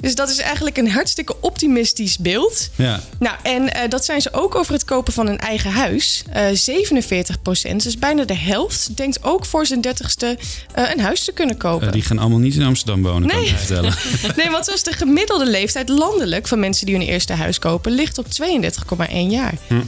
Dus 0.00 0.14
dat 0.14 0.30
is 0.30 0.38
eigenlijk 0.38 0.76
een 0.76 0.90
hartstikke 0.90 1.36
optimistisch 1.40 2.18
beeld. 2.18 2.68
Ja, 2.76 3.00
Nou, 3.18 3.36
en 3.42 3.72
eh, 3.74 3.88
dat 3.88 4.04
zijn 4.04 4.20
ze 4.20 4.32
ook 4.32 4.54
over 4.54 4.72
het 4.72 4.84
kopen 4.84 5.12
van 5.12 5.26
een 5.26 5.38
eigen 5.38 5.70
huis. 5.70 6.22
Eh 6.32 6.46
47 6.52 7.42
procent, 7.42 7.82
dus 7.82 7.98
bijna 7.98 8.24
de 8.24 8.36
helft, 8.36 8.96
denkt 8.96 9.22
ook 9.24 9.44
voor 9.46 9.66
zijn 9.66 9.80
dertigste 9.80 10.38
eh 10.74 10.90
een 10.94 11.00
huis 11.00 11.24
te 11.24 11.32
kunnen 11.32 11.56
kopen. 11.56 11.92
Die 11.92 12.02
gaan 12.02 12.18
allemaal 12.18 12.38
niet 12.38 12.54
in 12.54 12.62
Amsterdam 12.62 13.02
wonen, 13.02 13.28
kan 13.28 13.38
ik 13.38 13.44
Nee. 13.44 13.52
je 13.52 13.58
vertellen. 13.58 13.94
Nee, 14.36 14.50
want 14.50 14.64
zoals 14.64 14.82
de 14.82 14.92
gemiddelde 14.92 15.46
leeftijd 15.46 15.88
landelijk 15.88 16.48
van 16.48 16.60
mensen 16.60 16.86
die 16.86 16.94
hun 16.96 17.06
eerste 17.06 17.32
huis 17.32 17.58
kopen, 17.58 17.92
ligt 17.92 18.18
op 18.18 18.26
32,1 18.26 19.14
jaar. 19.28 19.54
Hm. 19.66 19.80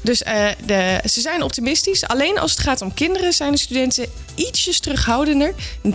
Dus 0.00 0.22
eh, 0.22 0.46
de, 0.66 1.00
ze 1.10 1.20
zijn 1.20 1.42
optimistisch. 1.42 2.04
Alleen 2.04 2.38
als 2.38 2.50
het 2.50 2.60
gaat 2.60 2.80
om 2.80 2.94
kinderen 2.94 3.32
zijn 3.32 3.52
de 3.52 3.58
studenten 3.58 4.06
ietsjes 4.34 4.80
terughoudender. 4.80 5.54
En 5.82 5.92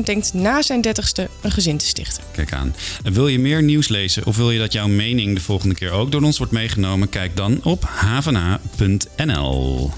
53% 0.00 0.04
denkt 0.04 0.34
na 0.34 0.62
zijn 0.62 0.80
dertigste 0.80 1.28
een 1.42 1.50
gezin 1.50 1.76
te 1.76 1.86
stichten. 1.86 2.22
Kijk 2.32 2.52
aan. 2.52 2.74
En 3.04 3.12
Wil 3.12 3.28
je 3.28 3.38
meer 3.38 3.62
nieuws 3.62 3.88
lezen 3.88 4.26
of 4.26 4.36
wil 4.36 4.50
je 4.50 4.58
dat 4.58 4.72
jouw 4.72 4.88
mening 4.88 5.34
de 5.34 5.40
volgende 5.40 5.74
keer 5.74 5.90
ook 5.90 6.12
door 6.12 6.22
ons 6.22 6.38
wordt 6.38 6.52
meegenomen? 6.52 7.08
Kijk 7.08 7.36
dan 7.36 7.60
op 7.62 7.84
havena.nl. 7.84 9.90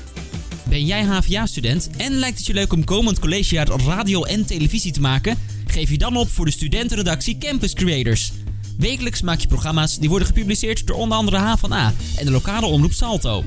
Ben 0.69 0.85
jij 0.85 1.05
HVA-student 1.05 1.89
en 1.97 2.13
lijkt 2.13 2.39
het 2.39 2.47
je 2.47 2.53
leuk 2.53 2.73
om 2.73 2.85
komend 2.85 3.19
collegejaar 3.19 3.69
radio 3.87 4.25
en 4.25 4.47
televisie 4.47 4.93
te 4.93 5.01
maken? 5.01 5.39
Geef 5.67 5.91
je 5.91 5.99
dan 5.99 6.17
op 6.17 6.31
voor 6.31 6.45
de 6.45 6.51
studentenredactie 6.51 7.39
Campus 7.39 7.75
Creators. 7.75 8.33
Wekelijks 8.79 9.23
maak 9.23 9.39
je 9.39 9.49
programma's 9.49 9.99
die 9.99 10.09
worden 10.09 10.29
gepubliceerd 10.29 10.87
door 10.87 10.97
onder 10.97 11.19
andere 11.19 11.37
HVA 11.37 11.93
en 12.17 12.25
de 12.25 12.31
lokale 12.31 12.67
omroep 12.67 12.93
Salto. 12.93 13.45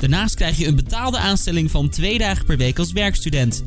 Daarnaast 0.00 0.34
krijg 0.34 0.58
je 0.58 0.66
een 0.66 0.76
betaalde 0.76 1.18
aanstelling 1.18 1.70
van 1.70 1.88
twee 1.88 2.18
dagen 2.18 2.44
per 2.44 2.56
week 2.56 2.78
als 2.78 2.92
werkstudent. 2.92 3.64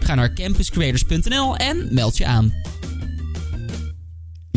Ga 0.00 0.14
naar 0.14 0.32
campuscreators.nl 0.32 1.56
en 1.56 1.94
meld 1.94 2.16
je 2.16 2.26
aan. 2.26 2.54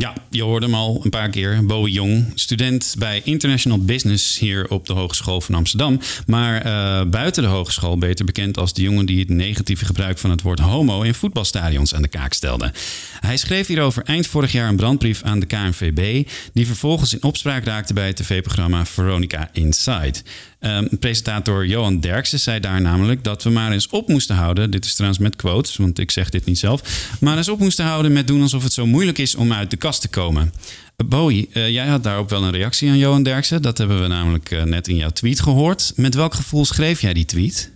Ja, 0.02 0.14
je 0.30 0.44
hoorde 0.44 0.66
hem 0.66 0.76
al 0.76 1.02
een 1.04 1.10
paar 1.10 1.30
keer. 1.30 1.66
Bowie 1.66 1.94
Jong, 1.94 2.32
student 2.36 2.96
bij 2.98 3.22
International 3.24 3.86
Business 3.86 4.40
hier 4.40 4.70
op 4.70 4.86
de 4.86 4.94
Hogeschool 4.94 5.42
van 5.42 5.56
Amsterdam. 5.56 6.00
Maar 6.26 6.62
eh, 6.62 7.10
buiten 7.10 7.44
de 7.44 7.50
hogeschool 7.50 7.98
beter 7.98 8.26
bekend 8.26 8.58
als 8.58 8.74
de 8.74 8.82
jongen 8.82 9.06
die 9.06 9.20
het 9.20 9.30
negatieve 9.30 9.86
gebruik 9.86 10.18
van 10.18 10.30
het 10.30 10.42
woord 10.42 10.60
homo 10.60 11.02
in 11.02 11.14
voetbalstadions 11.14 11.96
aan 11.96 12.02
de 12.02 12.08
kaak 12.08 12.34
stelde. 12.34 12.74
Hij 13.20 13.38
schreef 13.38 13.68
hierover 13.68 14.04
eind 14.04 14.28
vorig 14.28 14.52
jaar 14.52 14.70
een 14.70 14.76
brandbrief 14.76 15.24
aan 15.24 15.40
de 15.40 15.46
KNVB, 15.46 16.28
die 16.54 16.66
vervolgens 16.66 17.14
in 17.14 17.24
opspraak 17.24 17.64
raakte 17.64 17.94
bij 17.94 18.08
het 18.08 18.16
tv-programma 18.16 18.86
Veronica 18.86 19.50
Inside. 19.54 20.14
Um, 20.64 21.00
presentator 21.00 21.66
Johan 21.66 22.00
Derksen 22.00 22.40
zei 22.40 22.60
daar 22.60 22.82
namelijk 22.82 23.24
dat 23.24 23.44
we 23.44 23.50
maar 23.50 23.72
eens 23.72 23.88
op 23.88 24.08
moesten 24.08 24.36
houden. 24.36 24.72
Dit 24.72 24.86
is 24.86 24.94
trouwens 24.94 25.22
met 25.22 25.36
quotes, 25.36 25.76
want 25.76 26.00
ik 26.00 26.12
zeg 26.12 26.30
dit 26.30 26.46
niet 26.46 26.60
zelf. 26.60 27.08
Maar 27.20 27.38
eens 27.38 27.50
op 27.50 27.60
moesten 27.60 27.86
houden 27.86 28.14
met 28.14 28.28
doen 28.28 28.42
alsof 28.42 28.64
het 28.64 28.74
zo 28.74 28.86
moeilijk 28.86 29.18
is 29.18 29.36
om 29.36 29.54
uit 29.54 29.72
de 29.72 29.78
kast 29.78 30.02
te 30.02 30.08
komen. 30.08 30.54
Bowie, 31.06 31.50
uh, 31.54 31.70
jij 31.70 31.88
had 31.88 32.04
daarop 32.04 32.30
wel 32.30 32.44
een 32.44 32.52
reactie 32.52 32.90
aan 32.90 32.98
Johan 32.98 33.24
Derksen. 33.24 33.62
Dat 33.62 33.78
hebben 33.78 34.02
we 34.02 34.08
namelijk 34.08 34.52
uh, 34.52 34.64
net 34.64 34.88
in 34.88 34.96
jouw 34.96 35.10
tweet 35.10 35.42
gehoord. 35.42 35.94
Met 35.96 36.16
welk 36.16 36.34
gevoel 36.34 36.66
schreef 36.66 37.02
jij 37.02 37.14
die 37.14 37.26
tweet? 37.26 37.72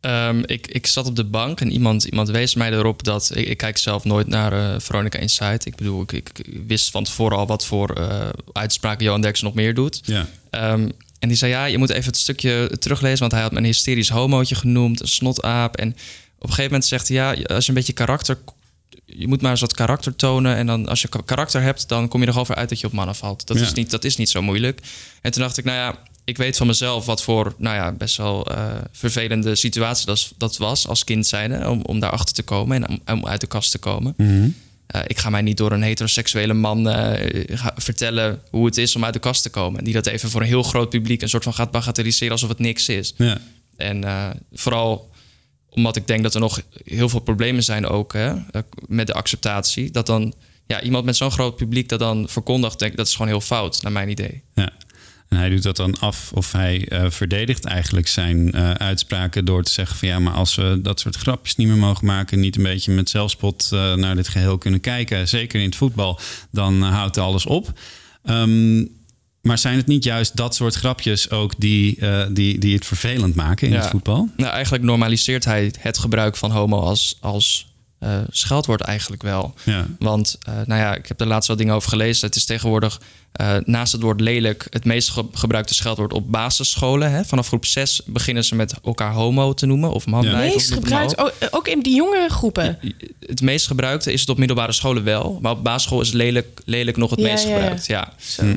Um, 0.00 0.42
ik, 0.46 0.66
ik 0.66 0.86
zat 0.86 1.06
op 1.06 1.16
de 1.16 1.24
bank 1.24 1.60
en 1.60 1.72
iemand, 1.72 2.04
iemand 2.04 2.28
wees 2.28 2.54
mij 2.54 2.72
erop 2.72 3.04
dat... 3.04 3.30
Ik, 3.34 3.48
ik 3.48 3.56
kijk 3.56 3.78
zelf 3.78 4.04
nooit 4.04 4.26
naar 4.26 4.52
uh, 4.52 4.80
Veronica 4.80 5.18
Insight. 5.18 5.66
Ik 5.66 5.76
bedoel, 5.76 6.02
ik, 6.02 6.12
ik, 6.12 6.46
wist 6.66 6.90
van 6.90 7.04
tevoren 7.04 7.38
al 7.38 7.46
wat 7.46 7.66
voor 7.66 8.10
uitspraken 8.52 9.04
Johan 9.04 9.20
Derksen 9.20 9.46
nog 9.46 9.54
meer 9.54 9.74
doet. 9.74 10.00
Ja. 10.04 10.26
Um, 10.72 10.92
en 11.18 11.28
die 11.28 11.36
zei, 11.36 11.52
ja, 11.52 11.64
je 11.64 11.78
moet 11.78 11.90
even 11.90 12.04
het 12.04 12.16
stukje 12.16 12.70
teruglezen... 12.78 13.18
want 13.18 13.32
hij 13.32 13.40
had 13.42 13.52
me 13.52 13.58
een 13.58 13.64
hysterisch 13.64 14.08
homootje 14.08 14.54
genoemd, 14.54 15.00
een 15.00 15.08
snotaap. 15.08 15.76
En 15.76 15.88
op 15.88 15.96
een 16.42 16.48
gegeven 16.48 16.70
moment 16.70 16.86
zegt 16.86 17.08
hij, 17.08 17.16
ja, 17.16 17.30
als 17.54 17.64
je 17.64 17.68
een 17.68 17.78
beetje 17.78 17.92
karakter 17.92 18.38
je 19.04 19.28
moet 19.28 19.40
maar 19.40 19.50
eens 19.50 19.60
wat 19.60 19.74
karakter 19.74 20.16
tonen. 20.16 20.56
En 20.56 20.66
dan 20.66 20.88
als 20.88 21.02
je 21.02 21.08
karakter 21.24 21.62
hebt, 21.62 21.88
dan 21.88 22.08
kom 22.08 22.20
je 22.20 22.26
er 22.26 22.38
over 22.38 22.54
uit 22.54 22.68
dat 22.68 22.80
je 22.80 22.86
op 22.86 22.92
mannen 22.92 23.14
valt. 23.14 23.46
Dat, 23.46 23.56
is, 23.56 23.72
niet, 23.72 23.90
dat 23.90 24.04
is 24.04 24.16
niet 24.16 24.30
zo 24.30 24.42
moeilijk. 24.42 24.80
En 25.22 25.32
toen 25.32 25.42
dacht 25.42 25.58
ik, 25.58 25.64
nou 25.64 25.76
ja, 25.76 25.98
ik 26.24 26.36
weet 26.36 26.56
van 26.56 26.66
mezelf 26.66 27.06
wat 27.06 27.22
voor, 27.22 27.54
nou 27.58 27.76
ja, 27.76 27.92
best 27.92 28.16
wel 28.16 28.52
uh, 28.52 28.66
vervelende 28.92 29.54
situatie 29.54 30.06
dat, 30.06 30.32
dat 30.36 30.56
was 30.56 30.88
als 30.88 31.04
kind 31.04 31.26
zijnde. 31.26 31.68
Om, 31.68 31.82
om 31.82 32.00
daarachter 32.00 32.34
te 32.34 32.42
komen 32.42 32.84
en 32.84 32.88
om, 32.88 33.18
om 33.18 33.26
uit 33.26 33.40
de 33.40 33.46
kast 33.46 33.70
te 33.70 33.78
komen. 33.78 34.14
Mm 34.16 34.26
-hmm. 34.26 34.54
Uh, 34.94 35.00
ik 35.06 35.18
ga 35.18 35.30
mij 35.30 35.42
niet 35.42 35.56
door 35.56 35.72
een 35.72 35.82
heteroseksuele 35.82 36.54
man 36.54 36.88
uh, 36.88 37.12
vertellen 37.76 38.40
hoe 38.50 38.66
het 38.66 38.76
is 38.76 38.96
om 38.96 39.04
uit 39.04 39.14
de 39.14 39.20
kast 39.20 39.42
te 39.42 39.50
komen. 39.50 39.84
Die 39.84 39.94
dat 39.94 40.06
even 40.06 40.30
voor 40.30 40.40
een 40.40 40.46
heel 40.46 40.62
groot 40.62 40.90
publiek 40.90 41.22
een 41.22 41.28
soort 41.28 41.44
van 41.44 41.54
gaat 41.54 41.70
bagatelliseren 41.70 42.32
alsof 42.32 42.48
het 42.48 42.58
niks 42.58 42.88
is. 42.88 43.14
Ja. 43.16 43.38
En 43.76 44.04
vooral 44.52 45.10
omdat 45.70 45.96
ik 45.96 46.06
denk 46.06 46.22
dat 46.22 46.34
er 46.34 46.40
nog 46.40 46.62
heel 46.84 47.08
veel 47.08 47.20
problemen 47.20 47.64
zijn 47.64 47.86
ook 47.86 48.12
hè, 48.12 48.34
met 48.86 49.06
de 49.06 49.14
acceptatie. 49.14 49.90
Dat 49.90 50.06
dan 50.06 50.34
ja, 50.66 50.80
iemand 50.82 51.04
met 51.04 51.16
zo'n 51.16 51.30
groot 51.30 51.56
publiek 51.56 51.88
dat 51.88 51.98
dan 51.98 52.28
verkondigt, 52.28 52.78
denk 52.78 52.90
ik, 52.90 52.96
dat 52.96 53.06
is 53.06 53.12
gewoon 53.12 53.28
heel 53.28 53.40
fout, 53.40 53.82
naar 53.82 53.92
mijn 53.92 54.08
idee. 54.08 54.42
Ja. 54.54 54.72
En 55.28 55.36
hij 55.36 55.48
doet 55.48 55.62
dat 55.62 55.76
dan 55.76 55.98
af 55.98 56.30
of 56.34 56.52
hij 56.52 56.92
uh, 56.92 57.10
verdedigt 57.10 57.64
eigenlijk 57.64 58.08
zijn 58.08 58.56
uh, 58.56 58.70
uitspraken 58.70 59.44
door 59.44 59.62
te 59.62 59.72
zeggen 59.72 59.96
van 59.96 60.08
ja, 60.08 60.18
maar 60.18 60.32
als 60.32 60.54
we 60.54 60.78
dat 60.82 61.00
soort 61.00 61.16
grapjes 61.16 61.56
niet 61.56 61.68
meer 61.68 61.76
mogen 61.76 62.06
maken, 62.06 62.40
niet 62.40 62.56
een 62.56 62.62
beetje 62.62 62.92
met 62.92 63.10
zelfspot 63.10 63.70
uh, 63.74 63.94
naar 63.94 64.16
dit 64.16 64.28
geheel 64.28 64.58
kunnen 64.58 64.80
kijken, 64.80 65.28
zeker 65.28 65.60
in 65.60 65.66
het 65.66 65.76
voetbal, 65.76 66.20
dan 66.50 66.82
houdt 66.82 67.18
alles 67.18 67.46
op. 67.46 67.72
Um, 68.24 68.96
maar 69.42 69.58
zijn 69.58 69.76
het 69.76 69.86
niet 69.86 70.04
juist 70.04 70.36
dat 70.36 70.54
soort 70.54 70.74
grapjes 70.74 71.30
ook 71.30 71.54
die, 71.58 71.98
die, 72.32 72.58
die 72.58 72.74
het 72.74 72.86
vervelend 72.86 73.34
maken 73.34 73.66
in 73.66 73.72
ja. 73.72 73.80
het 73.80 73.88
voetbal? 73.88 74.28
Nou, 74.36 74.52
eigenlijk 74.52 74.84
normaliseert 74.84 75.44
hij 75.44 75.72
het 75.78 75.98
gebruik 75.98 76.36
van 76.36 76.50
homo 76.50 76.80
als, 76.80 77.16
als 77.20 77.68
uh, 78.00 78.18
scheldwoord 78.30 78.80
eigenlijk 78.80 79.22
wel. 79.22 79.54
Ja. 79.64 79.86
Want, 79.98 80.38
uh, 80.48 80.54
nou 80.66 80.80
ja, 80.80 80.94
ik 80.94 81.06
heb 81.06 81.20
er 81.20 81.26
laatst 81.26 81.48
wat 81.48 81.58
dingen 81.58 81.74
over 81.74 81.88
gelezen. 81.88 82.26
Het 82.26 82.36
is 82.36 82.44
tegenwoordig 82.44 83.00
uh, 83.40 83.56
naast 83.64 83.92
het 83.92 84.02
woord 84.02 84.20
lelijk 84.20 84.66
het 84.70 84.84
meest 84.84 85.10
ge 85.10 85.24
gebruikte 85.32 85.74
scheldwoord 85.74 86.12
op 86.12 86.30
basisscholen. 86.30 87.10
Hè? 87.10 87.24
Vanaf 87.24 87.46
groep 87.46 87.66
6 87.66 88.02
beginnen 88.06 88.44
ze 88.44 88.54
met 88.54 88.74
elkaar 88.84 89.12
homo 89.12 89.54
te 89.54 89.66
noemen 89.66 89.90
of 89.90 90.06
man. 90.06 90.22
Ja. 90.22 90.30
Het 90.30 90.52
meest 90.52 90.72
gebruikt, 90.72 91.18
ook, 91.18 91.32
ook 91.50 91.68
in 91.68 91.80
die 91.80 91.94
jongere 91.94 92.28
groepen. 92.28 92.78
Het 93.26 93.42
meest 93.42 93.66
gebruikte 93.66 94.12
is 94.12 94.20
het 94.20 94.28
op 94.28 94.38
middelbare 94.38 94.72
scholen 94.72 95.04
wel. 95.04 95.38
Maar 95.42 95.52
op 95.52 95.64
basisschool 95.64 96.00
is 96.00 96.12
lelijk, 96.12 96.60
lelijk 96.64 96.96
nog 96.96 97.10
het 97.10 97.20
Ja, 97.20 97.26
meest 97.26 97.44
ja, 97.44 97.50
ja. 97.50 97.56
gebruikt. 97.56 97.86
Ja. 97.86 98.12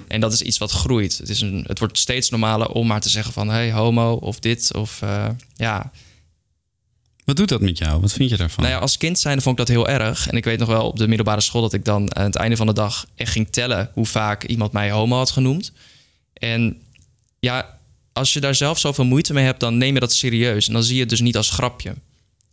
En 0.07 0.21
dat 0.21 0.33
is 0.33 0.41
iets 0.41 0.57
wat 0.57 0.71
groeit. 0.71 1.17
Het, 1.17 1.29
is 1.29 1.41
een, 1.41 1.63
het 1.67 1.79
wordt 1.79 1.97
steeds 1.97 2.29
normaler 2.29 2.67
om 2.67 2.87
maar 2.87 3.01
te 3.01 3.09
zeggen 3.09 3.33
van... 3.33 3.49
hey, 3.49 3.71
homo 3.71 4.13
of 4.13 4.39
dit 4.39 4.73
of 4.73 5.01
uh, 5.03 5.27
ja... 5.55 5.91
Wat 7.31 7.39
doet 7.39 7.49
dat 7.49 7.61
met 7.61 7.77
jou? 7.77 8.01
Wat 8.01 8.13
vind 8.13 8.29
je 8.29 8.37
daarvan? 8.37 8.63
Nou 8.63 8.75
ja, 8.75 8.81
als 8.81 8.97
kind 8.97 9.19
zijn 9.19 9.41
vond 9.41 9.59
ik 9.59 9.65
dat 9.65 9.75
heel 9.75 9.87
erg. 9.87 10.27
En 10.27 10.37
ik 10.37 10.43
weet 10.43 10.59
nog 10.59 10.67
wel 10.67 10.87
op 10.87 10.97
de 10.97 11.07
middelbare 11.07 11.41
school 11.41 11.61
dat 11.61 11.73
ik 11.73 11.85
dan 11.85 12.15
aan 12.15 12.25
het 12.25 12.35
einde 12.35 12.55
van 12.55 12.67
de 12.67 12.73
dag 12.73 13.05
echt 13.15 13.31
ging 13.31 13.51
tellen 13.51 13.89
hoe 13.93 14.05
vaak 14.05 14.43
iemand 14.43 14.71
mij 14.71 14.91
homo 14.91 15.17
had 15.17 15.31
genoemd. 15.31 15.71
En 16.33 16.81
ja, 17.39 17.77
als 18.13 18.33
je 18.33 18.39
daar 18.39 18.55
zelf 18.55 18.79
zoveel 18.79 19.05
moeite 19.05 19.33
mee 19.33 19.45
hebt, 19.45 19.59
dan 19.59 19.77
neem 19.77 19.93
je 19.93 19.99
dat 19.99 20.13
serieus. 20.13 20.67
En 20.67 20.73
dan 20.73 20.83
zie 20.83 20.95
je 20.95 20.99
het 20.99 21.09
dus 21.09 21.21
niet 21.21 21.37
als 21.37 21.49
grapje. 21.49 21.93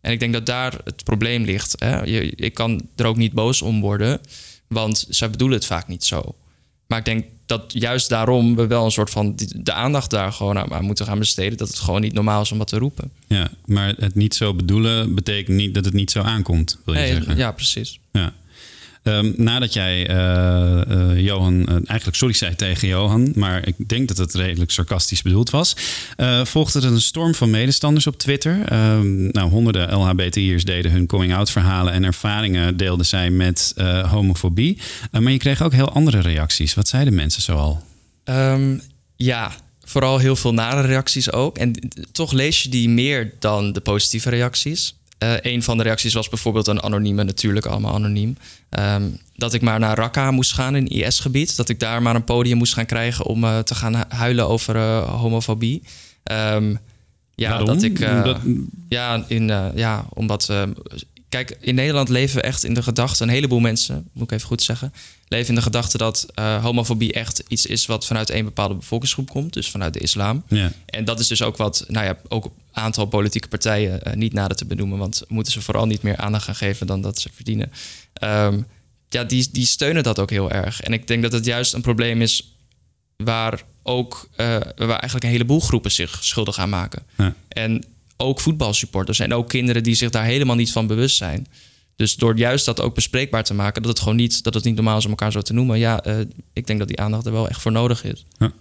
En 0.01 0.13
ik 0.13 0.21
denk 0.21 0.33
dat 0.33 0.47
daar 0.47 0.75
het 0.85 1.05
probleem 1.05 1.45
ligt. 1.45 1.75
Hè? 1.79 2.03
Je, 2.03 2.31
ik 2.31 2.55
kan 2.55 2.89
er 2.97 3.07
ook 3.07 3.17
niet 3.17 3.33
boos 3.33 3.63
om 3.63 3.81
worden, 3.81 4.21
want 4.69 5.07
zij 5.09 5.31
bedoelen 5.31 5.59
het 5.59 5.67
vaak 5.67 5.89
niet 5.89 6.05
zo. 6.05 6.35
Maar 6.89 6.99
ik 6.99 7.05
denk 7.05 7.25
dat 7.47 7.65
juist 7.69 8.09
daarom 8.09 8.57
we 8.57 8.67
wel 8.67 8.85
een 8.85 8.91
soort 8.91 9.11
van 9.11 9.33
de 9.57 9.73
aandacht 9.73 10.11
daar 10.11 10.33
gewoon 10.33 10.73
aan, 10.73 10.85
moeten 10.85 11.07
gaan 11.07 11.19
besteden. 11.19 11.59
Dat 11.59 11.69
het 11.69 11.79
gewoon 11.79 12.01
niet 12.01 12.13
normaal 12.13 12.43
is 12.43 12.53
om 12.53 12.59
wat 12.59 12.67
te 12.69 12.79
roepen. 12.79 13.11
Ja, 13.27 13.51
maar 13.65 13.95
het 13.99 14.15
niet 14.15 14.35
zo 14.35 14.55
bedoelen 14.55 15.15
betekent 15.15 15.57
niet 15.57 15.75
dat 15.75 15.85
het 15.85 15.95
niet 15.95 16.11
zo 16.11 16.21
aankomt, 16.21 16.79
wil 16.85 16.95
je 16.95 17.01
Nee, 17.01 17.13
zeggen? 17.13 17.37
ja, 17.37 17.53
precies. 17.53 17.99
Ja. 18.13 18.33
Ehm, 19.09 19.33
nadat 19.37 19.73
jij 19.73 20.07
eh, 20.07 20.91
eh, 20.91 21.19
Johan, 21.21 21.67
eh, 21.67 21.75
eigenlijk 21.75 22.17
sorry 22.17 22.35
zei 22.35 22.55
tegen 22.55 22.89
Johan, 22.89 23.33
maar 23.35 23.67
ik 23.67 23.89
denk 23.89 24.09
dat 24.09 24.17
het 24.17 24.35
redelijk 24.35 24.71
sarcastisch 24.71 25.23
bedoeld 25.23 25.51
was, 25.51 25.77
volgde 26.43 26.81
er 26.81 26.93
een 26.93 27.01
storm 27.01 27.35
van 27.35 27.51
medestanders 27.51 28.07
op 28.07 28.19
Twitter. 28.19 28.65
Ehm, 28.65 29.27
nou, 29.27 29.51
honderden 29.51 29.95
LHBTI'ers 29.95 30.65
deden 30.65 30.93
hun 30.93 31.07
coming-out 31.07 31.51
verhalen 31.51 31.93
en 31.93 32.05
ervaringen 32.05 32.77
deelden 32.77 33.07
zij 33.07 33.31
met 33.31 33.75
homofobie. 34.09 34.79
Maar 35.11 35.33
je 35.33 35.39
kreeg 35.39 35.63
ook 35.63 35.73
heel 35.73 35.93
andere 35.93 36.21
reacties. 36.21 36.75
Wat 36.75 36.89
zeiden 36.89 37.15
mensen 37.15 37.43
zoal? 37.43 37.83
Ehm, 38.25 38.79
ja, 39.17 39.53
vooral 39.85 40.19
heel 40.19 40.37
veel 40.37 40.55
nare 40.55 40.87
reacties 40.87 41.33
ook. 41.33 41.59
En 41.59 41.73
toch 42.13 42.33
lees 42.33 42.63
je 42.63 42.69
die 42.69 42.89
meer 42.89 43.35
dan 43.39 43.73
de 43.73 43.81
positieve 43.81 44.31
reacties. 44.31 44.98
Uh, 45.23 45.33
een 45.41 45.63
van 45.63 45.77
de 45.77 45.83
reacties 45.83 46.15
was 46.15 46.29
bijvoorbeeld 46.29 46.67
een 46.67 46.83
anonieme, 46.83 47.23
natuurlijk 47.25 47.67
allemaal 47.67 47.95
anoniem. 47.95 48.37
Um, 48.79 49.19
dat 49.35 49.55
ik 49.55 49.63
maar 49.63 49.79
naar 49.79 49.97
Raqqa 49.97 50.31
moest 50.31 50.53
gaan 50.53 50.77
in 50.77 50.87
IS-gebied. 50.87 51.57
Dat 51.57 51.69
ik 51.69 51.81
daar 51.81 52.03
maar 52.03 52.15
een 52.15 52.25
podium 52.25 52.57
moest 52.59 52.75
gaan 52.75 52.87
krijgen 52.87 53.25
om 53.27 53.45
uh, 53.45 53.59
te 53.59 53.75
gaan 53.75 54.05
huilen 54.09 54.49
over 54.49 54.77
uh, 54.77 55.15
homofobie. 55.21 55.83
Um, 56.33 56.79
ja, 57.35 57.49
Waarom? 57.51 57.67
dat 57.67 57.83
ik. 57.83 58.01
Dat- 58.01 58.41
Ja, 58.89 59.25
in, 59.29 59.47
ja, 59.75 60.05
omdat. 60.15 60.53
Kijk, 61.29 61.57
in 61.61 61.75
Nederland 61.75 62.09
leven 62.09 62.37
we 62.37 62.43
echt 62.43 62.65
in 62.65 62.75
de 62.75 62.83
gedachte, 62.83 63.23
een 63.23 63.29
heleboel 63.29 63.59
mensen, 63.59 64.09
moet 64.13 64.25
ik 64.25 64.33
even 64.33 64.47
goed 64.47 64.63
zeggen, 64.63 64.93
leven 65.29 65.49
in 65.49 65.55
de 65.55 65.63
gedachte 65.63 65.99
dat 65.99 66.27
uh, 66.39 66.63
homofobie 66.63 67.13
echt 67.13 67.43
iets 67.49 67.67
is 67.67 67.87
wat 67.87 68.07
vanuit 68.07 68.31
een 68.31 68.45
bepaalde 68.45 68.75
bevolkingsgroep 68.75 69.31
komt, 69.31 69.53
dus 69.53 69.71
vanuit 69.71 69.93
de 69.93 70.01
islam. 70.01 70.45
Ja. 70.49 70.73
En 70.87 71.05
dat 71.05 71.21
is 71.21 71.27
dus 71.27 71.43
ook 71.43 71.57
wat, 71.57 71.85
nou 71.89 72.07
ja, 72.07 72.19
ook 72.29 72.45
een 72.45 72.53
aantal 72.73 73.07
politieke 73.07 73.49
partijen 73.49 74.01
uh, 74.07 74.13
niet 74.13 74.33
nader 74.33 74.57
te 74.57 74.65
benoemen, 74.65 74.99
want 74.99 75.23
moeten 75.29 75.53
ze 75.53 75.61
vooral 75.61 75.87
niet 75.87 76.03
meer 76.03 76.17
aandacht 76.17 76.45
gaan 76.45 76.55
geven 76.55 76.87
dan 76.87 77.01
dat 77.01 77.21
ze 77.21 77.29
verdienen. 77.35 77.73
Um, 78.23 78.67
ja, 79.09 79.25
die, 79.25 79.49
die 79.53 79.67
steunen 79.67 80.03
dat 80.03 80.19
ook 80.19 80.31
heel 80.31 80.51
erg. 80.51 80.81
En 80.81 80.93
ik 80.93 81.07
denk 81.07 81.23
dat 81.23 81.33
het 81.33 81.45
juist 81.45 81.73
een 81.73 81.83
probleem 81.83 82.23
is 82.23 82.53
waar 83.17 83.63
ook 83.83 84.29
uh, 84.33 84.47
waar 84.77 84.89
eigenlijk 84.89 85.25
een 85.25 85.31
heleboel 85.31 85.61
groepen 85.61 85.91
zich 85.91 86.25
schuldig 86.25 86.59
aan 86.59 86.69
maken. 86.69 87.03
Ja. 87.17 87.35
En 87.49 87.85
ook 88.21 88.41
voetbalsupporters 88.41 89.19
en 89.19 89.35
ook 89.35 89.49
kinderen 89.49 89.83
die 89.83 89.95
zich 89.95 90.11
daar 90.11 90.25
helemaal 90.25 90.57
niet 90.57 90.73
van 90.73 90.87
bewust 90.87 91.17
zijn. 91.17 91.47
Dus 91.97 92.17
door 92.17 92.37
juist 92.37 92.65
dat 92.65 92.81
ook 92.81 92.95
bespreekbaar 92.95 93.45
te 93.45 93.55
maken, 93.55 93.83
dat 93.83 93.91
het 93.91 94.01
gewoon 94.01 94.17
niet, 94.17 94.43
dat 94.43 94.55
het 94.55 94.65
niet 94.65 94.75
normaal 94.75 94.99
is 94.99 95.05
om 95.05 95.11
elkaar 95.11 95.33
zo 95.33 95.41
te 95.43 95.53
noemen. 95.53 95.79
Ja, 95.79 96.07
uh, 96.07 96.19
ik 96.53 96.67
denk 96.67 96.79
dat 96.79 96.89
die 96.89 97.01
aandacht 97.01 97.27
er 97.27 97.33
wel 97.33 97.49
echt 97.49 97.61
voor 97.61 97.73
nodig 97.73 98.05
is. 98.05 98.25
Ja. 98.39 98.53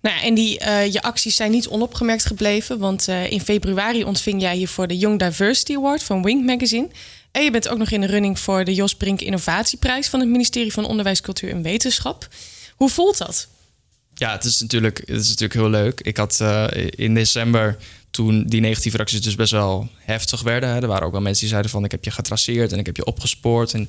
Nou 0.00 0.16
ja, 0.16 0.22
en 0.22 0.34
die, 0.34 0.60
uh, 0.60 0.92
je 0.92 1.02
acties 1.02 1.36
zijn 1.36 1.50
niet 1.50 1.68
onopgemerkt 1.68 2.26
gebleven. 2.26 2.78
Want 2.78 3.08
uh, 3.08 3.30
in 3.30 3.40
februari 3.40 4.04
ontving 4.04 4.40
jij 4.40 4.56
hiervoor 4.56 4.86
de 4.86 4.98
Young 4.98 5.18
Diversity 5.18 5.74
Award 5.74 6.02
van 6.02 6.22
Wink 6.22 6.44
Magazine. 6.44 6.88
En 7.30 7.44
je 7.44 7.50
bent 7.50 7.68
ook 7.68 7.78
nog 7.78 7.90
in 7.90 8.00
de 8.00 8.06
running 8.06 8.38
voor 8.38 8.64
de 8.64 8.74
Jos 8.74 8.94
Brink 8.94 9.20
Innovatieprijs 9.20 10.08
van 10.08 10.20
het 10.20 10.28
ministerie 10.28 10.72
van 10.72 10.84
Onderwijs, 10.84 11.20
Cultuur 11.20 11.50
en 11.50 11.62
Wetenschap. 11.62 12.28
Hoe 12.76 12.88
voelt 12.88 13.18
dat? 13.18 13.48
Ja, 14.14 14.32
het 14.32 14.44
is 14.44 14.60
natuurlijk, 14.60 14.98
het 14.98 15.20
is 15.20 15.28
natuurlijk 15.28 15.52
heel 15.52 15.70
leuk. 15.70 16.00
Ik 16.00 16.16
had 16.16 16.38
uh, 16.42 16.66
in 16.90 17.14
december, 17.14 17.76
toen 18.10 18.44
die 18.46 18.60
negatieve 18.60 18.96
reacties 18.96 19.22
dus 19.22 19.34
best 19.34 19.52
wel 19.52 19.88
heftig 19.96 20.42
werden. 20.42 20.68
Hè, 20.68 20.80
er 20.80 20.86
waren 20.86 21.06
ook 21.06 21.12
wel 21.12 21.20
mensen 21.20 21.40
die 21.40 21.50
zeiden 21.50 21.70
van 21.70 21.84
ik 21.84 21.90
heb 21.90 22.04
je 22.04 22.10
getraceerd 22.10 22.72
en 22.72 22.78
ik 22.78 22.86
heb 22.86 22.96
je 22.96 23.04
opgespoord. 23.04 23.74
En 23.74 23.88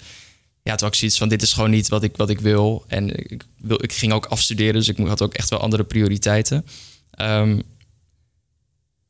ja, 0.64 0.76
toen 0.76 0.86
had 0.86 0.94
ik 0.94 1.00
zoiets 1.00 1.18
van 1.18 1.30
dit 1.30 1.42
is 1.42 1.54
gewoon 1.54 1.70
niet 1.70 1.88
wat 1.88 2.04
ik, 2.04 2.18
wat 2.18 2.30
ik 2.30 2.40
wil. 2.40 2.84
En 2.88 3.32
ik, 3.32 3.44
wil, 3.58 3.84
ik 3.84 3.94
ging 3.94 4.14
ook 4.14 4.26
afstuderen, 4.26 4.74
dus 4.74 4.88
ik 4.88 4.98
had 4.98 5.22
ook 5.22 5.34
echt 5.34 5.50
wel 5.50 5.60
andere 5.60 5.84
prioriteiten. 5.84 6.66
Um, 7.22 7.62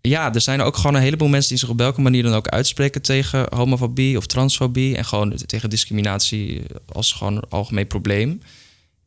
ja, 0.02 0.34
er 0.34 0.42
zijn 0.42 0.62
ook 0.62 0.76
gewoon 0.76 0.96
een 0.96 1.02
heleboel 1.02 1.28
mensen 1.28 1.50
die 1.50 1.58
zich 1.58 1.70
op 1.70 1.78
welke 1.78 2.02
manier 2.02 2.24
dan 2.24 2.34
ook 2.34 2.48
uitspreken 2.48 3.02
tegen 3.02 3.56
homofobie 3.56 4.18
of 4.18 4.26
transfobie. 4.26 4.96
En 4.96 5.06
gewoon 5.06 5.36
tegen 5.46 5.70
discriminatie 5.70 6.62
als 6.86 7.12
gewoon 7.12 7.36
een 7.36 7.50
algemeen 7.50 7.88
probleem. 7.88 8.42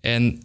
En 0.01 0.43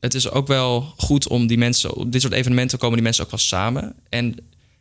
het 0.00 0.14
is 0.14 0.30
ook 0.30 0.46
wel 0.46 0.94
goed 0.96 1.28
om 1.28 1.46
die 1.46 1.58
mensen, 1.58 1.94
op 1.94 2.12
dit 2.12 2.20
soort 2.20 2.32
evenementen 2.32 2.78
komen 2.78 2.94
die 2.94 3.04
mensen 3.04 3.24
ook 3.24 3.30
wel 3.30 3.40
samen. 3.40 3.94
En 4.08 4.36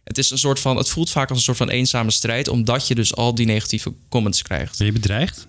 het 0.05 0.17
is 0.17 0.31
een 0.31 0.38
soort 0.38 0.59
van, 0.59 0.77
het 0.77 0.89
voelt 0.89 1.09
vaak 1.09 1.29
als 1.29 1.38
een 1.38 1.43
soort 1.43 1.57
van 1.57 1.69
eenzame 1.69 2.12
strijd, 2.12 2.47
omdat 2.47 2.88
je 2.88 2.95
dus 2.95 3.15
al 3.15 3.35
die 3.35 3.45
negatieve 3.45 3.93
comments 4.09 4.41
krijgt. 4.41 4.77
Ben 4.77 4.88
je 4.88 4.93
bedreigd? 4.93 5.47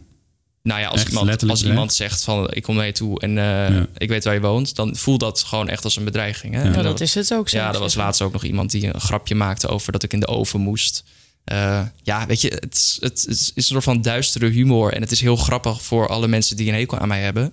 Nou 0.63 0.81
ja, 0.81 0.87
als, 0.89 1.01
Echt 1.01 1.09
iemand, 1.09 1.29
als 1.51 1.61
iemand 1.65 1.95
zegt 1.95 2.23
van 2.25 2.51
ik 2.53 2.63
kom 2.63 2.77
naar 2.77 2.87
je 2.87 2.93
toe 2.93 3.21
en 3.21 3.39
eh, 3.39 3.83
ik 3.97 4.09
weet 4.09 4.25
waar 4.25 4.35
je 4.35 4.41
woont, 4.41 4.75
dan 4.75 4.97
voelt 4.97 5.21
dat 5.21 5.43
gewoon 5.43 5.69
echt 5.69 5.85
als 5.85 5.97
een 5.97 6.05
bedreiging. 6.05 6.55
Hè? 6.55 6.63
Ja. 6.63 6.83
Dat 6.83 7.01
is 7.01 7.15
het 7.15 7.35
ook 7.35 7.49
zo. 7.49 7.57
Ja, 7.57 7.73
er 7.73 7.79
was 7.79 7.95
laatst 7.95 8.23
ook 8.23 8.33
nog 8.33 8.45
iemand 8.45 8.71
die 8.71 8.87
een 8.95 9.01
grapje 9.01 9.35
maakte 9.35 9.69
over 9.69 9.93
dat 9.93 10.03
ik 10.03 10.13
in 10.13 10.21
de 10.21 10.27
oven 10.27 10.61
moest. 10.61 11.05
Eh, 11.45 11.83
ja, 12.03 12.27
weet 12.27 12.41
je, 12.41 12.49
het, 12.61 12.75
is- 12.75 12.97
het 13.01 13.27
is 13.29 13.53
een 13.55 13.63
soort 13.63 13.85
van 13.85 14.03
duistere 14.03 14.47
humor. 14.49 14.93
En 14.93 15.01
het 15.01 15.11
is 15.11 15.21
heel 15.21 15.37
grappig 15.37 15.83
voor 15.83 16.09
alle 16.09 16.29
mensen 16.29 16.57
die 16.57 16.69
een 16.69 16.75
hekel 16.75 16.99
aan 16.99 17.09
mij 17.09 17.21
hebben. 17.23 17.53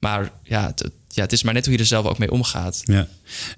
Maar 0.00 0.30
ja, 0.44 0.66
het, 0.66 0.78
het- 0.78 0.92
ja, 1.12 1.22
het 1.22 1.32
is 1.32 1.42
maar 1.42 1.54
net 1.54 1.64
hoe 1.64 1.74
je 1.74 1.80
er 1.80 1.86
zelf 1.86 2.06
ook 2.06 2.18
mee 2.18 2.30
omgaat. 2.30 2.82
Ja, 2.84 3.08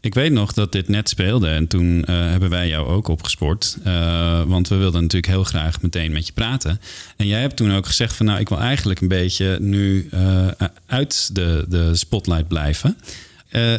ik 0.00 0.14
weet 0.14 0.32
nog 0.32 0.52
dat 0.52 0.72
dit 0.72 0.88
net 0.88 1.08
speelde 1.08 1.48
en 1.48 1.66
toen 1.66 2.04
eh, 2.04 2.14
hebben 2.14 2.50
wij 2.50 2.68
jou 2.68 2.86
ook 2.88 3.08
opgespoord. 3.08 3.76
Eh, 3.84 4.42
want 4.42 4.68
we 4.68 4.76
wilden 4.76 5.00
natuurlijk 5.00 5.32
heel 5.32 5.44
graag 5.44 5.82
meteen 5.82 6.12
met 6.12 6.26
je 6.26 6.32
praten. 6.32 6.80
En 7.16 7.26
jij 7.26 7.40
hebt 7.40 7.56
toen 7.56 7.72
ook 7.72 7.86
gezegd 7.86 8.14
van 8.14 8.26
nou, 8.26 8.40
ik 8.40 8.48
wil 8.48 8.60
eigenlijk 8.60 9.00
een 9.00 9.08
beetje 9.08 9.56
nu 9.60 10.08
eh, 10.10 10.46
uit 10.86 11.30
de, 11.32 11.64
de 11.68 11.96
spotlight 11.96 12.48
blijven. 12.48 12.96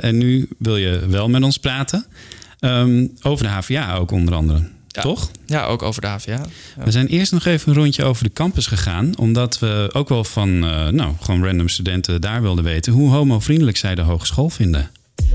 En 0.02 0.18
nu 0.18 0.50
wil 0.58 0.78
je 0.78 1.08
wel 1.08 1.30
met 1.30 1.44
ons 1.44 1.58
praten. 1.58 2.06
Ehm, 2.60 3.08
over 3.22 3.46
de 3.46 3.52
HVA 3.52 3.96
ook 3.96 4.12
onder 4.12 4.34
andere. 4.34 4.70
Ja. 4.94 5.02
Toch? 5.02 5.30
Ja, 5.46 5.66
ook 5.66 5.82
over 5.82 6.02
de 6.02 6.08
HVA. 6.08 6.32
Ja. 6.32 6.46
We 6.84 6.92
zijn 6.92 7.08
eerst 7.08 7.32
nog 7.32 7.46
even 7.46 7.70
een 7.70 7.78
rondje 7.78 8.04
over 8.04 8.24
de 8.24 8.34
campus 8.34 8.68
gegaan. 8.68 9.18
Omdat 9.18 9.60
we 9.60 9.90
ook 9.94 10.10
wel 10.10 10.24
van 10.24 10.64
eh, 10.64 10.88
nou, 10.88 11.14
gewoon 11.22 11.46
random 11.46 11.68
studenten 11.70 12.22
daar 12.22 12.42
wilden 12.42 12.64
weten 12.64 12.94
hoe 12.94 13.12
homovriendelijk 13.12 13.78
zij 13.78 13.96
de 13.96 14.02
hogeschool 14.02 14.50
vinden. 14.50 14.92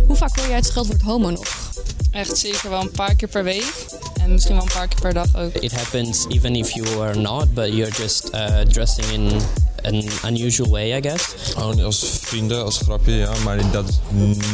Hoe 0.06 0.16
vaak 0.16 0.36
hoor 0.36 0.46
jij 0.46 0.56
het 0.56 0.66
scheldwoord 0.66 1.02
homo 1.02 1.30
nog? 1.30 1.72
Echt 2.10 2.38
zeker 2.38 2.70
wel 2.70 2.80
een 2.80 2.90
paar 2.90 3.14
keer 3.14 3.28
per 3.28 3.44
week. 3.44 3.86
En 4.20 4.32
misschien 4.32 4.54
wel 4.54 4.64
een 4.64 4.72
paar 4.72 4.88
keer 4.88 5.00
per 5.00 5.14
dag 5.14 5.36
ook. 5.36 5.54
It 5.54 5.72
happens 5.72 6.26
even 6.28 6.54
if 6.54 6.70
you 6.70 7.00
are 7.00 7.18
not, 7.20 7.54
but 7.54 7.66
you're 7.66 7.92
just 7.96 8.30
uh, 8.34 8.60
dressing 8.60 9.06
in 9.06 9.40
an 9.82 10.04
unusual 10.26 10.70
way, 10.70 10.96
I 10.96 11.00
guess. 11.00 11.34
Gewoon 11.38 11.84
als 11.84 12.04
vrienden, 12.20 12.64
als 12.64 12.78
grapje, 12.78 13.12
ja. 13.12 13.32
Maar 13.44 13.70
dat 13.70 13.88
is 13.88 13.96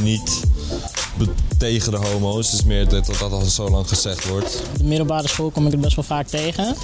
niet 0.02 0.42
tegen 1.58 1.90
de 1.90 1.96
homo's. 1.96 2.50
Het 2.50 2.60
is 2.60 2.66
meer 2.66 2.88
dat 2.88 3.06
dat 3.06 3.32
al 3.32 3.40
zo 3.40 3.68
lang 3.70 3.88
gezegd 3.88 4.28
wordt. 4.28 4.62
Op 4.72 4.78
de 4.78 4.84
middelbare 4.84 5.28
school 5.28 5.50
kom 5.50 5.66
ik 5.66 5.72
het 5.72 5.80
best 5.80 5.96
wel 5.96 6.04
vaak 6.04 6.26
tegen. 6.26 6.74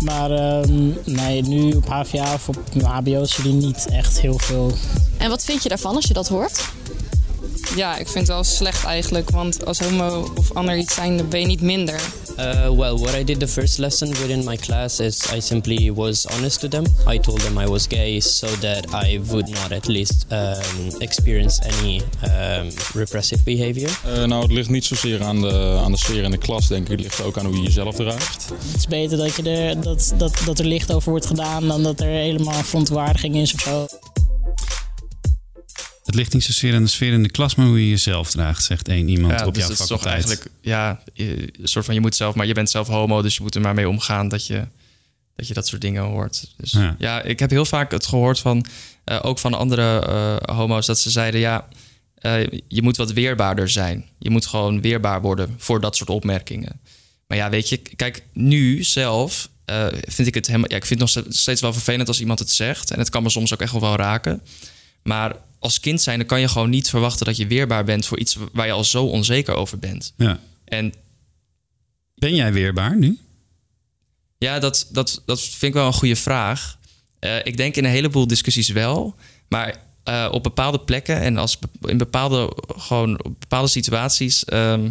Maar 0.00 0.30
ehm, 0.30 0.90
nee, 1.04 1.42
nu 1.42 1.72
op 1.72 1.88
HVA 1.88 2.34
of 2.34 2.48
op 2.48 2.56
HBO 2.82 3.24
zie 3.24 3.48
je 3.48 3.52
niet 3.52 3.86
echt 3.90 4.20
heel 4.20 4.38
veel. 4.38 4.72
En 5.16 5.28
wat 5.30 5.44
vind 5.44 5.62
je 5.62 5.68
daarvan 5.68 5.94
als 5.94 6.04
je 6.04 6.14
dat 6.14 6.28
hoort? 6.28 6.68
Ja, 7.76 7.96
ik 7.96 8.08
vind 8.08 8.26
het 8.26 8.36
wel 8.36 8.44
slecht 8.44 8.84
eigenlijk. 8.84 9.30
Want 9.30 9.64
als 9.66 9.78
homo 9.78 10.32
of 10.36 10.52
ander 10.52 10.76
iets 10.76 10.94
zijn, 10.94 11.16
dan 11.16 11.28
ben 11.28 11.40
je 11.40 11.46
niet 11.46 11.60
minder. 11.60 12.00
Uh, 12.38 12.70
well, 12.70 12.94
what 12.94 13.14
I 13.14 13.24
did 13.24 13.40
the 13.40 13.48
first 13.48 13.78
lesson 13.78 14.08
within 14.08 14.44
my 14.44 14.56
class 14.56 15.00
is 15.00 15.32
I 15.32 15.40
simply 15.40 15.92
was 15.94 16.26
honest 16.26 16.60
to 16.60 16.68
them. 16.68 16.84
I 17.12 17.18
told 17.18 17.40
them 17.40 17.58
I 17.58 17.66
was 17.66 17.86
gay 17.88 18.20
so 18.20 18.46
that 18.46 19.04
I 19.04 19.20
would 19.26 19.48
not 19.48 19.72
at 19.72 19.86
least 19.86 20.26
um, 20.30 21.00
experience 21.00 21.60
any 21.62 22.00
um, 22.24 22.70
repressive 22.94 23.42
behavior. 23.42 23.90
Eh, 24.04 24.24
nou, 24.24 24.42
het 24.42 24.52
ligt 24.52 24.68
niet 24.68 24.84
zozeer 24.84 25.22
aan 25.22 25.40
de, 25.40 25.80
aan 25.84 25.92
de 25.92 25.98
sfeer 25.98 26.22
in 26.22 26.30
de 26.30 26.38
klas, 26.38 26.68
denk 26.68 26.82
ik. 26.82 26.90
Het 26.90 27.00
ligt 27.00 27.22
ook 27.22 27.38
aan 27.38 27.46
hoe 27.46 27.56
je 27.56 27.62
jezelf 27.62 27.94
draagt. 27.94 28.48
Het 28.48 28.76
is 28.76 28.86
beter 28.86 29.18
dat, 29.18 29.34
je 29.34 29.42
er, 29.42 29.80
dat, 29.80 30.12
dat, 30.16 30.42
dat 30.44 30.58
er 30.58 30.66
licht 30.66 30.92
over 30.92 31.10
wordt 31.10 31.26
gedaan 31.26 31.68
dan 31.68 31.82
dat 31.82 32.00
er 32.00 32.08
helemaal 32.08 32.62
verontwaardiging 32.62 33.36
is 33.36 33.54
of 33.54 33.60
zo. 33.60 33.86
Het 36.08 36.16
ligt 36.16 36.32
niet 36.32 36.44
zozeer 36.44 36.74
aan 36.74 36.82
de 36.82 36.88
sfeer 36.88 37.12
in 37.12 37.22
de 37.22 37.30
klas, 37.30 37.54
maar 37.54 37.66
hoe 37.66 37.80
je 37.80 37.88
jezelf 37.88 38.30
draagt, 38.30 38.64
zegt 38.64 38.88
één 38.88 39.08
iemand 39.08 39.38
Ja, 39.38 39.46
op 39.46 39.54
dus 39.54 39.62
jouw 39.62 39.72
het 39.72 39.80
is 39.80 39.86
toch 39.86 40.04
eigenlijk, 40.04 40.46
ja, 40.60 41.02
een 41.14 41.50
soort 41.62 41.84
van 41.84 41.94
je 41.94 42.00
moet 42.00 42.16
zelf, 42.16 42.34
maar 42.34 42.46
je 42.46 42.54
bent 42.54 42.70
zelf 42.70 42.86
homo, 42.86 43.22
dus 43.22 43.36
je 43.36 43.42
moet 43.42 43.54
er 43.54 43.60
maar 43.60 43.74
mee 43.74 43.88
omgaan 43.88 44.28
dat 44.28 44.46
je 44.46 44.66
dat, 45.36 45.48
je 45.48 45.54
dat 45.54 45.66
soort 45.66 45.82
dingen 45.82 46.02
hoort. 46.02 46.52
Dus 46.56 46.72
Ja. 46.72 46.94
ja, 46.98 47.22
ik 47.22 47.38
heb 47.38 47.50
heel 47.50 47.64
vaak 47.64 47.90
het 47.90 48.06
gehoord 48.06 48.38
van, 48.38 48.66
eh, 49.04 49.18
ook 49.22 49.38
van 49.38 49.54
andere 49.54 50.00
eh, 50.00 50.56
homo's, 50.56 50.86
dat 50.86 50.98
ze 50.98 51.10
zeiden, 51.10 51.40
ja, 51.40 51.68
eh, 52.14 52.46
je 52.68 52.82
moet 52.82 52.96
wat 52.96 53.12
weerbaarder 53.12 53.68
zijn. 53.68 54.04
Je 54.18 54.30
moet 54.30 54.46
gewoon 54.46 54.80
weerbaar 54.80 55.20
worden 55.20 55.54
voor 55.58 55.80
dat 55.80 55.96
soort 55.96 56.10
opmerkingen. 56.10 56.80
Maar 57.26 57.38
ja, 57.38 57.50
weet 57.50 57.68
je, 57.68 57.76
kijk, 57.76 58.22
nu 58.32 58.84
zelf 58.84 59.48
vind 60.06 60.28
ik 60.28 60.34
het 60.34 60.46
helemaal, 60.46 60.70
ja, 60.70 60.76
ik 60.76 60.86
vind 60.86 61.00
het 61.00 61.14
nog 61.14 61.24
steeds 61.28 61.60
wel 61.60 61.72
vervelend 61.72 62.08
als 62.08 62.20
iemand 62.20 62.38
het 62.38 62.50
zegt. 62.50 62.90
En 62.90 62.98
het 62.98 63.10
kan 63.10 63.22
me 63.22 63.30
soms 63.30 63.52
ook 63.54 63.60
echt 63.60 63.72
wel 63.72 63.80
wel 63.80 63.96
raken. 63.96 64.42
Maar 65.02 65.36
als 65.58 65.80
kind 65.80 66.02
zijn, 66.02 66.18
dan 66.18 66.26
kan 66.26 66.40
je 66.40 66.48
gewoon 66.48 66.70
niet 66.70 66.88
verwachten 66.88 67.26
dat 67.26 67.36
je 67.36 67.46
weerbaar 67.46 67.84
bent 67.84 68.06
voor 68.06 68.18
iets 68.18 68.36
waar 68.52 68.66
je 68.66 68.72
al 68.72 68.84
zo 68.84 69.04
onzeker 69.04 69.54
over 69.54 69.78
bent. 69.78 70.12
Ja. 70.16 70.40
En 70.64 70.94
Ben 72.14 72.34
jij 72.34 72.52
weerbaar 72.52 72.96
nu? 72.96 73.18
ja, 74.38 74.58
dat, 74.58 74.88
dat, 74.92 75.22
dat 75.26 75.40
vind 75.40 75.62
ik 75.62 75.72
wel 75.72 75.86
een 75.86 75.92
goede 75.92 76.16
vraag. 76.16 76.78
Eh, 77.18 77.36
ik 77.44 77.56
denk 77.56 77.76
in 77.76 77.84
een 77.84 77.90
heleboel 77.90 78.26
discussies 78.26 78.68
wel, 78.68 79.14
maar 79.48 79.76
eh, 80.04 80.28
op 80.30 80.42
bepaalde 80.42 80.80
plekken 80.80 81.20
en 81.20 81.36
als 81.36 81.58
in 81.80 81.98
bepaalde, 81.98 82.52
gewoon, 82.76 83.24
op 83.24 83.40
bepaalde 83.40 83.68
situaties 83.68 84.44
ehm, 84.44 84.90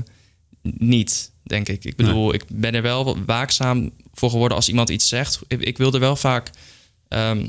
niet, 0.61 1.31
denk 1.43 1.67
ik. 1.69 1.83
Ik 1.85 1.95
bedoel, 1.95 2.33
ik 2.33 2.43
ben 2.47 2.73
er 2.75 2.81
wel 2.81 3.17
waakzaam 3.25 3.91
voor 4.13 4.29
geworden 4.29 4.57
als 4.57 4.67
iemand 4.69 4.89
iets 4.89 5.07
zegt. 5.07 5.39
Ik, 5.47 5.61
ik 5.61 5.77
wil 5.77 5.93
er 5.93 5.99
wel 5.99 6.15
vaak. 6.15 6.49
ehm, 7.07 7.47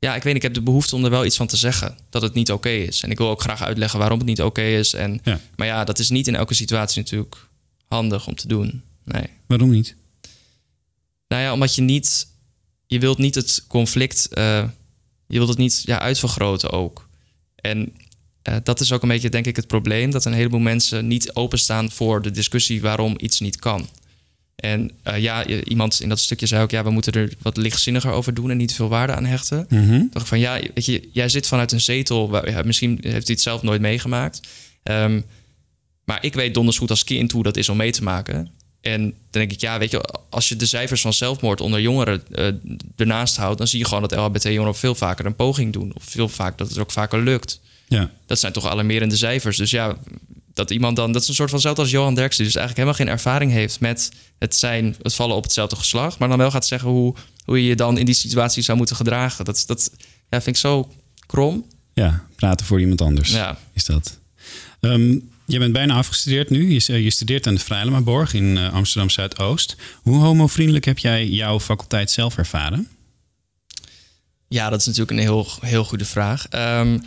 ja, 0.00 0.14
ik 0.14 0.22
weet, 0.22 0.34
ik 0.34 0.42
heb 0.42 0.54
de 0.54 0.62
behoefte 0.62 0.96
om 0.96 1.04
er 1.04 1.10
wel 1.10 1.24
iets 1.24 1.36
van 1.36 1.46
te 1.46 1.56
zeggen. 1.56 1.98
Dat 2.10 2.22
het 2.22 2.34
niet 2.34 2.52
oké 2.52 2.68
is. 2.68 3.02
En 3.02 3.10
ik 3.10 3.18
wil 3.18 3.28
ook 3.28 3.40
graag 3.40 3.62
uitleggen 3.62 3.98
waarom 3.98 4.18
het 4.18 4.26
niet 4.26 4.42
oké 4.42 4.62
is. 4.62 4.94
En, 4.94 5.20
Ja. 5.24 5.40
Maar 5.56 5.66
ja, 5.66 5.84
dat 5.84 5.98
is 5.98 6.10
niet 6.10 6.26
in 6.26 6.34
elke 6.34 6.54
situatie 6.54 7.02
natuurlijk 7.02 7.36
handig 7.88 8.26
om 8.26 8.34
te 8.34 8.48
doen. 8.48 8.82
Nee. 9.04 9.26
Waarom 9.46 9.70
niet? 9.70 9.96
Nou 11.28 11.42
ja, 11.42 11.52
omdat 11.52 11.74
je 11.74 11.82
niet... 11.82 12.28
Je 12.86 12.98
wilt 12.98 13.18
niet 13.18 13.34
het 13.34 13.64
conflict... 13.68 14.28
eh, 14.28 14.68
je 15.26 15.36
wilt 15.36 15.48
het 15.48 15.58
niet 15.58 15.82
ja, 15.84 15.98
uitvergroten 16.00 16.70
ook. 16.70 17.08
En 17.54 17.92
eh, 18.42 18.56
dat 18.62 18.80
is 18.80 18.92
ook 18.92 19.02
een 19.02 19.08
beetje, 19.08 19.28
denk 19.28 19.46
ik, 19.46 19.56
het 19.56 19.66
probleem... 19.66 20.10
dat 20.10 20.24
een 20.24 20.32
heleboel 20.32 20.60
mensen 20.60 21.06
niet 21.06 21.34
openstaan 21.34 21.90
voor 21.90 22.22
de 22.22 22.30
discussie... 22.30 22.80
waarom 22.80 23.14
iets 23.16 23.40
niet 23.40 23.56
kan. 23.56 23.88
En 24.60 24.90
eh, 25.02 25.18
ja, 25.18 25.46
iemand 25.46 26.00
in 26.00 26.08
dat 26.08 26.18
stukje 26.18 26.46
zei 26.46 26.62
ook... 26.62 26.70
ja, 26.70 26.84
we 26.84 26.90
moeten 26.90 27.12
er 27.12 27.32
wat 27.42 27.56
lichtzinniger 27.56 28.12
over 28.12 28.34
doen... 28.34 28.50
en 28.50 28.56
niet 28.56 28.74
veel 28.74 28.88
waarde 28.88 29.14
aan 29.14 29.24
hechten. 29.24 29.66
Mhm. 29.68 30.02
dacht 30.10 30.24
ik 30.24 30.26
van, 30.26 30.38
ja, 30.38 30.60
weet 30.74 30.84
je, 30.84 31.08
jij 31.12 31.28
zit 31.28 31.46
vanuit 31.46 31.72
een 31.72 31.80
zetel... 31.80 32.30
Waar, 32.30 32.50
ja, 32.50 32.62
misschien 32.62 32.90
heeft 32.90 33.26
hij 33.26 33.34
het 33.34 33.40
zelf 33.40 33.62
nooit 33.62 33.80
meegemaakt... 33.80 34.40
Ehm, 34.82 35.20
maar 36.04 36.24
ik 36.24 36.34
weet 36.34 36.54
donders 36.54 36.78
goed 36.78 36.90
als 36.90 37.04
kind 37.04 37.32
hoe 37.32 37.42
dat 37.42 37.56
is 37.56 37.68
om 37.68 37.76
mee 37.76 37.90
te 37.90 38.02
maken. 38.02 38.50
En 38.80 39.02
dan 39.02 39.12
denk 39.30 39.52
ik, 39.52 39.60
ja, 39.60 39.78
weet 39.78 39.90
je, 39.90 40.00
als 40.30 40.48
je 40.48 40.56
de 40.56 40.66
cijfers 40.66 41.00
van 41.00 41.12
zelfmoord 41.12 41.60
onder 41.60 41.80
jongeren 41.80 42.22
eh, 42.34 42.46
ernaast 42.96 43.36
houdt, 43.36 43.58
dan 43.58 43.68
zie 43.68 43.78
je 43.78 43.84
gewoon 43.84 44.02
dat 44.02 44.14
LHBT-jongeren 44.14 44.74
veel 44.76 44.94
vaker 44.94 45.26
een 45.26 45.34
poging 45.34 45.72
doen. 45.72 45.92
Of 45.94 46.04
veel 46.04 46.28
vaak 46.28 46.58
dat 46.58 46.68
het 46.68 46.78
ook 46.78 46.90
vaker 46.90 47.22
lukt. 47.22 47.60
Ja. 47.88 48.10
Dat 48.26 48.38
zijn 48.38 48.52
toch 48.52 48.66
alarmerende 48.66 49.16
cijfers. 49.16 49.56
Dus 49.56 49.70
ja, 49.70 49.96
dat 50.60 50.70
iemand 50.70 50.96
dan, 50.96 51.12
dat 51.12 51.22
is 51.22 51.28
een 51.28 51.34
soort 51.34 51.48
van 51.50 51.58
hetzelfde 51.58 51.82
als 51.82 51.90
Johan 51.90 52.14
Derksen, 52.14 52.44
die 52.44 52.52
dus 52.52 52.60
eigenlijk 52.62 52.88
helemaal 52.88 53.06
geen 53.06 53.18
ervaring 53.18 53.52
heeft 53.52 53.80
met 53.80 54.10
het 54.38 54.56
zijn, 54.56 54.96
het 55.02 55.14
vallen 55.14 55.36
op 55.36 55.42
hetzelfde 55.42 55.76
geslacht, 55.76 56.18
maar 56.18 56.28
dan 56.28 56.38
wel 56.38 56.50
gaat 56.50 56.66
zeggen 56.66 56.88
hoe, 56.88 57.14
hoe 57.44 57.62
je 57.62 57.68
je 57.68 57.76
dan 57.76 57.98
in 57.98 58.04
die 58.04 58.14
situatie 58.14 58.62
zou 58.62 58.78
moeten 58.78 58.96
gedragen. 58.96 59.44
Dat, 59.44 59.64
dat 59.66 59.90
ja, 60.30 60.40
vind 60.42 60.46
ik 60.56 60.56
zo 60.56 60.92
krom. 61.26 61.66
Ja, 61.94 62.24
praten 62.36 62.66
voor 62.66 62.80
iemand 62.80 63.00
anders 63.00 63.30
Ja. 63.30 63.58
is 63.72 63.84
dat. 63.84 64.18
Ehm, 64.80 65.18
je 65.46 65.58
bent 65.58 65.72
bijna 65.72 65.94
afgestudeerd 65.94 66.50
nu. 66.50 66.72
Je, 66.72 67.02
je 67.02 67.10
studeert 67.10 67.46
aan 67.46 67.54
de 67.54 67.60
Vrijlemaborg 67.60 68.34
in 68.34 68.58
eh, 68.58 68.72
Amsterdam 68.72 69.10
Zuidoost. 69.10 69.76
Hoe 70.02 70.18
homovriendelijk 70.18 70.84
heb 70.84 70.98
jij 70.98 71.26
jouw 71.28 71.60
faculteit 71.60 72.10
zelf 72.10 72.36
ervaren? 72.36 72.88
Ja, 74.48 74.70
dat 74.70 74.80
is 74.80 74.86
natuurlijk 74.86 75.12
een 75.12 75.18
heel, 75.18 75.46
heel 75.60 75.84
goede 75.84 76.04
vraag. 76.04 76.48
Ehm, 76.48 76.98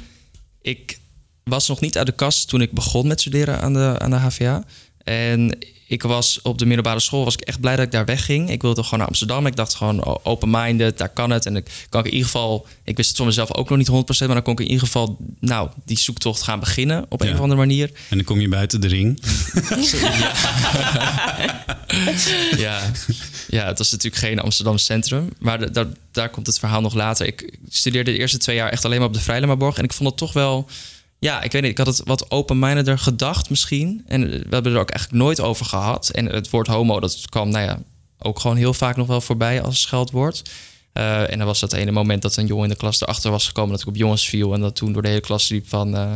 ik 0.61 0.99
was 1.43 1.67
nog 1.67 1.79
niet 1.79 1.97
uit 1.97 2.05
de 2.07 2.11
kast 2.13 2.47
toen 2.47 2.61
ik 2.61 2.71
begon 2.71 3.07
met 3.07 3.19
studeren 3.21 3.61
aan 3.61 3.73
de, 3.73 3.95
aan 3.99 4.09
de 4.09 4.15
HVA. 4.15 4.63
En 5.03 5.57
ik 5.87 6.01
was 6.03 6.39
op 6.41 6.57
de 6.57 6.65
middelbare 6.65 6.99
school 6.99 7.23
was 7.23 7.33
ik 7.33 7.41
echt 7.41 7.59
blij 7.59 7.75
dat 7.75 7.85
ik 7.85 7.91
daar 7.91 8.05
wegging. 8.05 8.49
Ik 8.49 8.61
wilde 8.61 8.83
gewoon 8.83 8.99
naar 8.99 9.07
Amsterdam. 9.07 9.45
Ik 9.45 9.55
dacht 9.55 9.73
gewoon 9.75 10.03
o- 10.05 10.19
open-minded, 10.23 10.97
daar 10.97 11.09
kan 11.09 11.29
het. 11.29 11.45
En 11.45 11.55
ik 11.55 11.85
kan 11.89 11.99
ik 11.99 12.05
in 12.05 12.11
ieder 12.11 12.25
geval, 12.29 12.67
ik 12.83 12.95
wist 12.97 13.07
het 13.07 13.17
van 13.17 13.25
mezelf 13.25 13.53
ook 13.53 13.69
nog 13.69 13.77
niet 13.77 13.89
100%, 13.89 13.91
maar 14.19 14.27
dan 14.27 14.41
kon 14.41 14.53
ik 14.53 14.59
in 14.59 14.65
ieder 14.65 14.79
geval, 14.85 15.17
nou, 15.39 15.69
die 15.85 15.97
zoektocht 15.99 16.41
gaan 16.41 16.59
beginnen 16.59 17.05
op 17.09 17.21
een 17.21 17.33
of 17.33 17.39
andere 17.39 17.59
manier. 17.59 17.91
En 18.09 18.17
dan 18.17 18.25
kom 18.25 18.39
je 18.39 18.49
buiten 18.49 18.81
de 18.81 18.87
ring. 18.87 19.21
ja. 22.57 22.81
ja, 23.57 23.65
het 23.67 23.77
was 23.77 23.91
natuurlijk 23.91 24.23
geen 24.23 24.39
Amsterdam 24.39 24.77
centrum. 24.77 25.29
Maar 25.39 25.59
da- 25.59 25.65
da- 25.83 25.89
daar 26.11 26.29
komt 26.29 26.47
het 26.47 26.59
verhaal 26.59 26.81
nog 26.81 26.93
later. 26.93 27.25
Ik 27.25 27.57
studeerde 27.69 28.11
de 28.11 28.17
eerste 28.17 28.37
twee 28.37 28.55
jaar 28.55 28.69
echt 28.69 28.85
alleen 28.85 28.99
maar 28.99 29.07
op 29.07 29.13
de 29.13 29.19
Vrijlemaborg. 29.21 29.77
En 29.77 29.83
ik 29.83 29.93
vond 29.93 30.09
het 30.09 30.17
toch 30.17 30.33
wel... 30.33 30.67
Ja, 31.23 31.41
ik 31.41 31.51
weet 31.51 31.61
niet, 31.61 31.71
ik 31.71 31.77
had 31.77 31.87
het 31.87 32.01
wat 32.05 32.31
open-mindeder 32.31 32.99
gedacht 32.99 33.49
misschien. 33.49 34.03
En 34.07 34.29
we 34.29 34.45
hebben 34.49 34.73
er 34.73 34.79
ook 34.79 34.89
eigenlijk 34.89 35.23
nooit 35.23 35.39
over 35.39 35.65
gehad. 35.65 36.09
En 36.09 36.25
het 36.25 36.49
woord 36.49 36.67
homo, 36.67 36.99
dat 36.99 37.29
kwam 37.29 37.49
nou 37.49 37.65
ja, 37.65 37.79
ook 38.19 38.39
gewoon 38.39 38.57
heel 38.57 38.73
vaak 38.73 38.95
nog 38.95 39.07
wel 39.07 39.21
voorbij 39.21 39.61
als 39.61 39.81
scheldwoord. 39.81 40.41
Eh, 40.93 41.31
en 41.31 41.37
dan 41.37 41.47
was 41.47 41.59
dat 41.59 41.73
ene 41.73 41.91
moment 41.91 42.21
dat 42.21 42.35
een 42.37 42.45
jongen 42.47 42.63
in 42.63 42.69
de 42.69 42.75
klas 42.75 43.01
erachter 43.01 43.31
was 43.31 43.47
gekomen... 43.47 43.71
dat 43.71 43.81
ik 43.81 43.87
op 43.87 43.95
jongens 43.95 44.29
viel. 44.29 44.53
En 44.53 44.59
dat 44.61 44.75
toen 44.75 44.93
door 44.93 45.01
de 45.01 45.07
hele 45.07 45.19
klas 45.21 45.49
liep 45.49 45.69
van... 45.69 45.95
eh, 45.95 46.11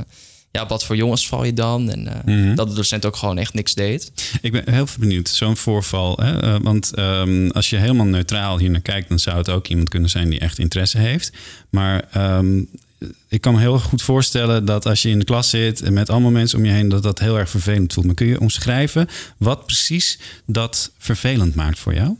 ja, 0.51 0.67
wat 0.67 0.85
voor 0.85 0.95
jongens 0.95 1.27
val 1.27 1.43
je 1.43 1.53
dan? 1.53 1.89
En 1.91 2.07
eh, 2.07 2.23
Mhm. 2.35 2.55
dat 2.55 2.69
de 2.69 2.75
docent 2.75 3.05
ook 3.05 3.15
gewoon 3.15 3.37
echt 3.37 3.53
niks 3.53 3.73
deed. 3.73 4.11
Ik 4.41 4.51
ben 4.51 4.73
heel 4.73 4.87
benieuwd, 4.99 5.29
zo'n 5.29 5.57
voorval. 5.57 6.17
Hè? 6.21 6.59
want 6.59 6.93
ehm, 6.93 7.49
als 7.49 7.69
je 7.69 7.77
helemaal 7.77 8.05
neutraal 8.05 8.57
hier 8.57 8.69
naar 8.69 8.81
kijkt, 8.81 9.09
dan 9.09 9.19
zou 9.19 9.37
het 9.37 9.49
ook 9.49 9.67
iemand 9.67 9.89
kunnen 9.89 10.09
zijn 10.09 10.29
die 10.29 10.39
echt 10.39 10.59
interesse 10.59 10.97
heeft. 10.97 11.31
Maar 11.69 12.03
ehm, 12.11 12.61
ik 13.27 13.41
kan 13.41 13.53
me 13.53 13.59
heel 13.59 13.79
goed 13.79 14.01
voorstellen 14.01 14.65
dat 14.65 14.85
als 14.85 15.01
je 15.01 15.09
in 15.09 15.19
de 15.19 15.25
klas 15.25 15.49
zit 15.49 15.81
en 15.81 15.93
met 15.93 16.09
allemaal 16.09 16.31
mensen 16.31 16.57
om 16.57 16.65
je 16.65 16.71
heen, 16.71 16.89
dat 16.89 17.03
dat 17.03 17.19
heel 17.19 17.37
erg 17.37 17.49
vervelend 17.49 17.93
voelt. 17.93 18.05
Maar 18.05 18.15
kun 18.15 18.27
je 18.27 18.39
omschrijven 18.39 19.07
wat 19.37 19.65
precies 19.65 20.19
dat 20.45 20.91
vervelend 20.97 21.55
maakt 21.55 21.79
voor 21.79 21.93
jou? 21.93 22.15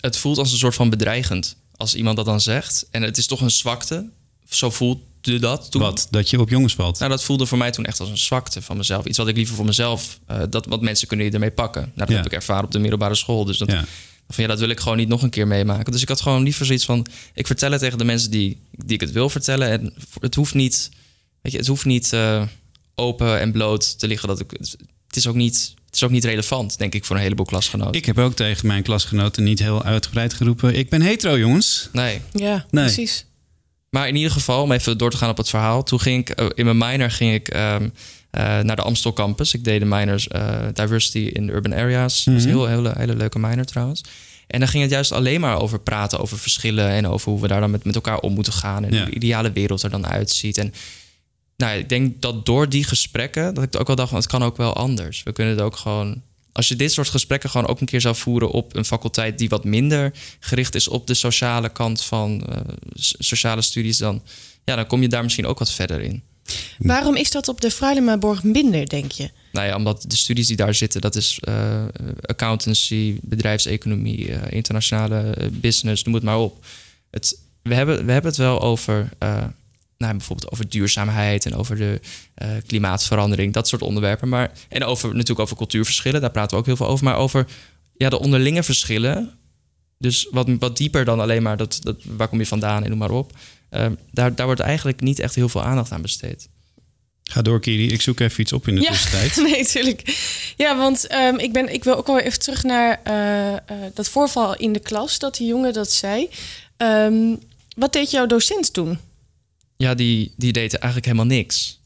Het 0.00 0.16
voelt 0.16 0.38
als 0.38 0.52
een 0.52 0.58
soort 0.58 0.74
van 0.74 0.90
bedreigend 0.90 1.56
als 1.76 1.94
iemand 1.94 2.16
dat 2.16 2.24
dan 2.26 2.40
zegt. 2.40 2.86
En 2.90 3.02
het 3.02 3.16
is 3.16 3.26
toch 3.26 3.40
een 3.40 3.50
zwakte. 3.50 4.08
Zo 4.48 4.70
voelde 4.70 5.38
dat 5.40 5.70
toen. 5.70 5.80
Wat? 5.80 6.06
Dat 6.10 6.30
je 6.30 6.40
op 6.40 6.48
jongens 6.48 6.74
valt? 6.74 6.98
Nou, 6.98 7.10
dat 7.10 7.22
voelde 7.24 7.46
voor 7.46 7.58
mij 7.58 7.70
toen 7.70 7.84
echt 7.84 8.00
als 8.00 8.08
een 8.08 8.18
zwakte 8.18 8.62
van 8.62 8.76
mezelf. 8.76 9.04
Iets 9.04 9.18
wat 9.18 9.28
ik 9.28 9.36
liever 9.36 9.54
voor 9.56 9.64
mezelf, 9.64 10.18
eh, 10.26 10.40
dat 10.50 10.66
wat 10.66 10.80
mensen 10.80 11.08
kunnen 11.08 11.32
ermee 11.32 11.50
pakken. 11.50 11.82
Nou, 11.82 11.92
dat 11.96 12.08
Ja. 12.08 12.14
heb 12.16 12.26
ik 12.26 12.32
ervaren 12.32 12.64
op 12.64 12.70
de 12.70 12.78
middelbare 12.78 13.14
school. 13.14 13.44
Dus 13.44 13.58
dat, 13.58 13.70
Ja. 13.70 13.84
Van, 14.28 14.44
ja, 14.44 14.50
dat 14.50 14.58
wil 14.58 14.68
ik 14.68 14.80
gewoon 14.80 14.96
niet 14.96 15.08
nog 15.08 15.22
een 15.22 15.30
keer 15.30 15.46
meemaken. 15.46 15.92
Dus 15.92 16.02
ik 16.02 16.08
had 16.08 16.20
gewoon 16.20 16.42
liever 16.42 16.66
zoiets 16.66 16.84
van, 16.84 17.06
ik 17.34 17.46
vertel 17.46 17.70
het 17.70 17.80
tegen 17.80 17.98
de 17.98 18.04
mensen 18.04 18.30
die, 18.30 18.60
die 18.70 18.94
ik 18.94 19.00
het 19.00 19.12
wil 19.12 19.28
vertellen. 19.28 19.70
En 19.70 19.94
het 20.20 20.34
hoeft 20.34 20.54
niet, 20.54 20.90
weet 21.42 21.52
je, 21.52 21.58
het 21.58 21.66
hoeft 21.66 21.84
niet 21.84 22.12
eh, 22.12 22.42
open 22.94 23.40
en 23.40 23.52
bloot 23.52 23.98
te 23.98 24.06
liggen. 24.06 24.28
Dat 24.28 24.40
ik, 24.40 24.50
het 25.06 25.16
is 25.16 25.26
ook 25.26 25.34
niet, 25.34 25.74
het 25.86 25.94
is 25.94 26.02
ook 26.02 26.10
niet 26.10 26.24
relevant, 26.24 26.78
denk 26.78 26.94
ik, 26.94 27.04
voor 27.04 27.16
een 27.16 27.22
heleboel 27.22 27.44
klasgenoten. 27.46 27.94
Ik 27.94 28.04
heb 28.04 28.18
ook 28.18 28.34
tegen 28.34 28.66
mijn 28.66 28.82
klasgenoten 28.82 29.44
niet 29.44 29.58
heel 29.58 29.82
uitgebreid 29.84 30.32
geroepen. 30.34 30.74
Ik 30.78 30.88
ben 30.88 31.00
hetero, 31.00 31.38
jongens. 31.38 31.88
Nee. 31.92 32.20
Ja, 32.32 32.66
Nee. 32.70 32.84
precies. 32.84 33.24
Maar 33.90 34.08
in 34.08 34.16
ieder 34.16 34.30
geval, 34.32 34.62
om 34.62 34.72
even 34.72 34.98
door 34.98 35.10
te 35.10 35.16
gaan 35.16 35.30
op 35.30 35.36
het 35.36 35.48
verhaal. 35.48 35.82
Toen 35.82 36.00
ging 36.00 36.20
ik, 36.20 36.36
eh, 36.36 36.46
in 36.54 36.64
mijn 36.64 36.78
minor 36.78 37.10
ging 37.10 37.34
ik 37.34 37.48
ehm, 37.48 37.82
eh, 37.82 37.88
naar 38.38 38.76
de 38.76 38.82
Amstel 38.82 39.12
campus. 39.12 39.54
Ik 39.54 39.64
deed 39.64 39.80
de 39.80 39.86
minors 39.86 40.28
eh, 40.28 40.58
Diversity 40.72 41.18
in 41.18 41.48
Urban 41.48 41.74
Areas. 41.74 42.24
Dat 42.24 42.34
was 42.34 42.44
een 42.44 42.50
Mhm. 42.50 42.58
heel, 42.58 42.66
hele, 42.68 42.92
hele 42.96 43.16
leuke 43.16 43.38
minor 43.38 43.64
trouwens. 43.64 44.04
En 44.46 44.58
dan 44.58 44.68
ging 44.68 44.82
het 44.82 44.92
juist 44.92 45.12
alleen 45.12 45.40
maar 45.40 45.60
over 45.60 45.80
praten, 45.80 46.20
over 46.20 46.38
verschillen... 46.38 46.88
en 46.88 47.06
over 47.08 47.30
hoe 47.32 47.40
we 47.40 47.48
daar 47.48 47.60
dan 47.60 47.70
met, 47.70 47.84
met 47.84 47.94
elkaar 47.94 48.18
om 48.18 48.32
moeten 48.32 48.52
gaan... 48.52 48.84
en 48.84 48.92
Ja. 48.92 48.96
hoe 49.02 49.10
de 49.10 49.14
ideale 49.16 49.52
wereld 49.52 49.82
er 49.82 49.90
dan 49.90 50.06
uitziet. 50.06 50.58
En 50.58 50.74
nou, 51.56 51.78
ik 51.78 51.88
denk 51.88 52.20
dat 52.22 52.46
door 52.46 52.68
die 52.68 52.84
gesprekken... 52.84 53.54
dat 53.54 53.64
ik 53.64 53.80
ook 53.80 53.86
wel 53.86 53.96
dacht, 53.96 54.08
van, 54.08 54.18
het 54.18 54.26
kan 54.26 54.42
ook 54.42 54.56
wel 54.56 54.72
anders. 54.74 55.22
We 55.22 55.32
kunnen 55.32 55.54
het 55.54 55.62
ook 55.64 55.76
gewoon... 55.76 56.22
Als 56.52 56.68
je 56.68 56.76
dit 56.76 56.92
soort 56.92 57.08
gesprekken 57.08 57.50
gewoon 57.50 57.66
ook 57.66 57.80
een 57.80 57.86
keer 57.86 58.00
zou 58.00 58.14
voeren 58.16 58.50
op 58.50 58.76
een 58.76 58.84
faculteit 58.84 59.38
die 59.38 59.48
wat 59.48 59.64
minder 59.64 60.12
gericht 60.40 60.74
is 60.74 60.88
op 60.88 61.06
de 61.06 61.14
sociale 61.14 61.68
kant 61.68 62.02
van 62.02 62.46
eh, 62.48 62.60
sociale 63.18 63.62
studies, 63.62 63.98
dan, 63.98 64.22
ja, 64.64 64.76
dan 64.76 64.86
kom 64.86 65.02
je 65.02 65.08
daar 65.08 65.22
misschien 65.22 65.46
ook 65.46 65.58
wat 65.58 65.72
verder 65.72 66.00
in. 66.00 66.22
Waarom 66.78 67.16
is 67.16 67.30
dat 67.30 67.48
op 67.48 67.60
de 67.60 67.70
Fruilemaborg 67.70 68.42
minder, 68.42 68.88
denk 68.88 69.12
je? 69.12 69.30
Nou 69.52 69.66
ja, 69.66 69.76
omdat 69.76 70.04
de 70.08 70.16
studies 70.16 70.46
die 70.46 70.56
daar 70.56 70.74
zitten, 70.74 71.00
dat 71.00 71.16
is 71.16 71.38
eh, 71.40 71.84
accountancy, 72.20 73.18
bedrijfseconomie, 73.22 74.32
eh, 74.32 74.52
internationale 74.52 75.20
eh, 75.20 75.48
business, 75.50 76.04
noem 76.04 76.14
het 76.14 76.22
maar 76.22 76.38
op. 76.38 76.64
Het, 77.10 77.38
we, 77.62 77.74
hebben, 77.74 78.06
we 78.06 78.12
hebben 78.12 78.30
het 78.30 78.40
wel 78.40 78.60
over, 78.60 79.08
nou, 79.98 80.16
bijvoorbeeld 80.16 80.52
over 80.52 80.68
duurzaamheid 80.68 81.46
en 81.46 81.54
over 81.54 81.76
de 81.76 82.00
klimaatverandering, 82.66 83.52
dat 83.52 83.68
soort 83.68 83.82
onderwerpen. 83.82 84.28
Maar, 84.28 84.52
en 84.68 84.84
over, 84.84 85.08
natuurlijk 85.08 85.40
over 85.40 85.56
cultuurverschillen, 85.56 86.20
daar 86.20 86.30
praten 86.30 86.50
we 86.50 86.56
ook 86.56 86.66
heel 86.66 86.76
veel 86.76 86.88
over. 86.88 87.04
Maar 87.04 87.16
over 87.16 87.46
ja, 87.96 88.08
de 88.08 88.18
onderlinge 88.18 88.62
verschillen, 88.62 89.38
dus 89.98 90.28
wat, 90.30 90.48
wat 90.58 90.76
dieper 90.76 91.04
dan 91.04 91.20
alleen 91.20 91.42
maar 91.42 91.56
dat, 91.56 91.78
dat, 91.82 91.96
waar 92.04 92.28
kom 92.28 92.38
je 92.38 92.46
vandaan 92.46 92.82
en 92.82 92.88
noem 92.88 92.98
maar 92.98 93.10
op. 93.10 93.32
eh, 93.74 93.86
daar, 94.10 94.34
daar 94.34 94.46
wordt 94.46 94.60
eigenlijk 94.60 95.00
niet 95.00 95.18
echt 95.18 95.34
heel 95.34 95.48
veel 95.48 95.62
aandacht 95.62 95.92
aan 95.92 96.02
besteed. 96.02 96.48
Ga 97.22 97.42
door, 97.42 97.60
Kiri. 97.60 97.92
Ik 97.92 98.00
zoek 98.00 98.20
even 98.20 98.40
iets 98.40 98.52
op 98.52 98.68
in 98.68 98.74
de 98.74 98.80
ja, 98.80 98.90
tussentijd. 98.90 99.36
nee, 99.50 99.66
tuurlijk. 99.66 100.18
Ja, 100.56 100.76
want 100.76 101.06
ehm, 101.06 101.36
ik, 101.36 101.52
ben, 101.52 101.72
ik 101.72 101.84
wil 101.84 101.96
ook 101.96 102.06
wel 102.06 102.18
even 102.18 102.38
terug 102.38 102.62
naar 102.62 103.00
eh, 103.04 103.52
eh, 103.52 103.60
dat 103.94 104.08
voorval 104.08 104.56
in 104.56 104.72
de 104.72 104.80
klas, 104.80 105.18
dat 105.18 105.36
die 105.36 105.46
jongen 105.46 105.72
dat 105.72 105.92
zei. 105.92 106.28
Ehm, 106.76 107.34
wat 107.76 107.92
deed 107.92 108.10
jouw 108.10 108.26
docent 108.26 108.72
toen? 108.72 108.98
ja, 109.76 109.94
die, 109.94 110.32
die 110.36 110.52
deed 110.52 110.74
eigenlijk 110.74 111.04
helemaal 111.04 111.36
niks. 111.36 111.80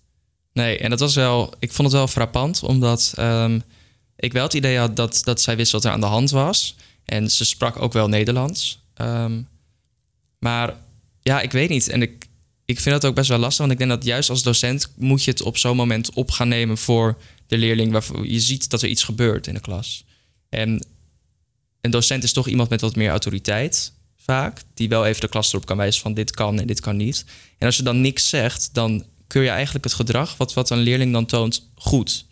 Nee, 0.52 0.78
en 0.78 0.90
dat 0.90 1.00
was 1.00 1.14
wel, 1.14 1.54
ik 1.58 1.72
vond 1.72 1.88
het 1.88 1.96
wel 1.96 2.08
frappant, 2.08 2.62
omdat 2.62 3.12
ehm, 3.16 3.60
ik 4.16 4.32
wel 4.32 4.42
het 4.42 4.54
idee 4.54 4.78
had 4.78 4.96
dat, 4.96 5.20
dat 5.24 5.40
zij 5.40 5.56
wist 5.56 5.72
wat 5.72 5.84
er 5.84 5.90
aan 5.90 6.00
de 6.00 6.06
hand 6.06 6.30
was. 6.30 6.76
En 7.04 7.30
ze 7.30 7.44
sprak 7.44 7.82
ook 7.82 7.92
wel 7.92 8.08
Nederlands. 8.08 8.82
Ehm, 8.94 9.42
maar 10.38 10.74
ja, 11.28 11.40
ik 11.40 11.52
weet 11.52 11.68
niet. 11.68 11.88
En 11.88 12.02
ik, 12.02 12.26
ik 12.64 12.80
vind 12.80 12.94
dat 13.00 13.04
ook 13.10 13.14
best 13.14 13.28
wel 13.28 13.38
lastig, 13.38 13.58
want 13.58 13.72
ik 13.72 13.78
denk 13.78 13.90
dat 13.90 14.04
juist 14.04 14.30
als 14.30 14.42
docent 14.42 14.92
moet 14.96 15.24
je 15.24 15.30
het 15.30 15.42
op 15.42 15.56
zo'n 15.56 15.76
moment 15.76 16.12
op 16.12 16.30
gaan 16.30 16.48
nemen 16.48 16.78
voor 16.78 17.18
de 17.46 17.58
leerling, 17.58 17.92
waarvoor 17.92 18.26
je 18.26 18.40
ziet 18.40 18.70
dat 18.70 18.82
er 18.82 18.88
iets 18.88 19.02
gebeurt 19.02 19.46
in 19.46 19.54
de 19.54 19.60
klas. 19.60 20.04
En 20.48 20.86
een 21.80 21.90
docent 21.90 22.24
is 22.24 22.32
toch 22.32 22.48
iemand 22.48 22.68
met 22.68 22.80
wat 22.80 22.96
meer 22.96 23.10
autoriteit, 23.10 23.92
vaak, 24.16 24.62
die 24.74 24.88
wel 24.88 25.06
even 25.06 25.20
de 25.20 25.28
klas 25.28 25.48
erop 25.48 25.66
kan 25.66 25.76
wijzen 25.76 26.02
van 26.02 26.14
dit 26.14 26.30
kan 26.30 26.60
en 26.60 26.66
dit 26.66 26.80
kan 26.80 26.96
niet. 26.96 27.24
En 27.58 27.66
als 27.66 27.76
je 27.76 27.82
dan 27.82 28.00
niks 28.00 28.28
zegt, 28.28 28.70
dan 28.72 29.04
keur 29.26 29.42
je 29.42 29.48
eigenlijk 29.48 29.84
het 29.84 29.94
gedrag 29.94 30.36
wat, 30.36 30.54
wat 30.54 30.70
een 30.70 30.78
leerling 30.78 31.12
dan 31.12 31.26
toont 31.26 31.68
goed. 31.74 32.24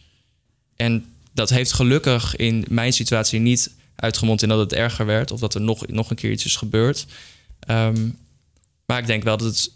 En 0.76 1.04
dat 1.32 1.50
heeft 1.50 1.72
gelukkig 1.72 2.36
in 2.36 2.64
mijn 2.68 2.92
situatie 2.92 3.40
niet 3.40 3.70
uitgemond 3.96 4.42
in 4.42 4.48
dat 4.48 4.58
het 4.58 4.72
erger 4.72 5.06
werd 5.06 5.30
of 5.30 5.40
dat 5.40 5.54
er 5.54 5.60
nog, 5.60 5.86
nog 5.86 6.10
een 6.10 6.16
keer 6.16 6.30
iets 6.30 6.44
is 6.44 6.56
gebeurd. 6.56 7.06
Ehm, 7.60 8.08
maar 8.86 8.98
ik 8.98 9.06
denk 9.06 9.22
wel 9.22 9.36
dat 9.36 9.46
het, 9.46 9.70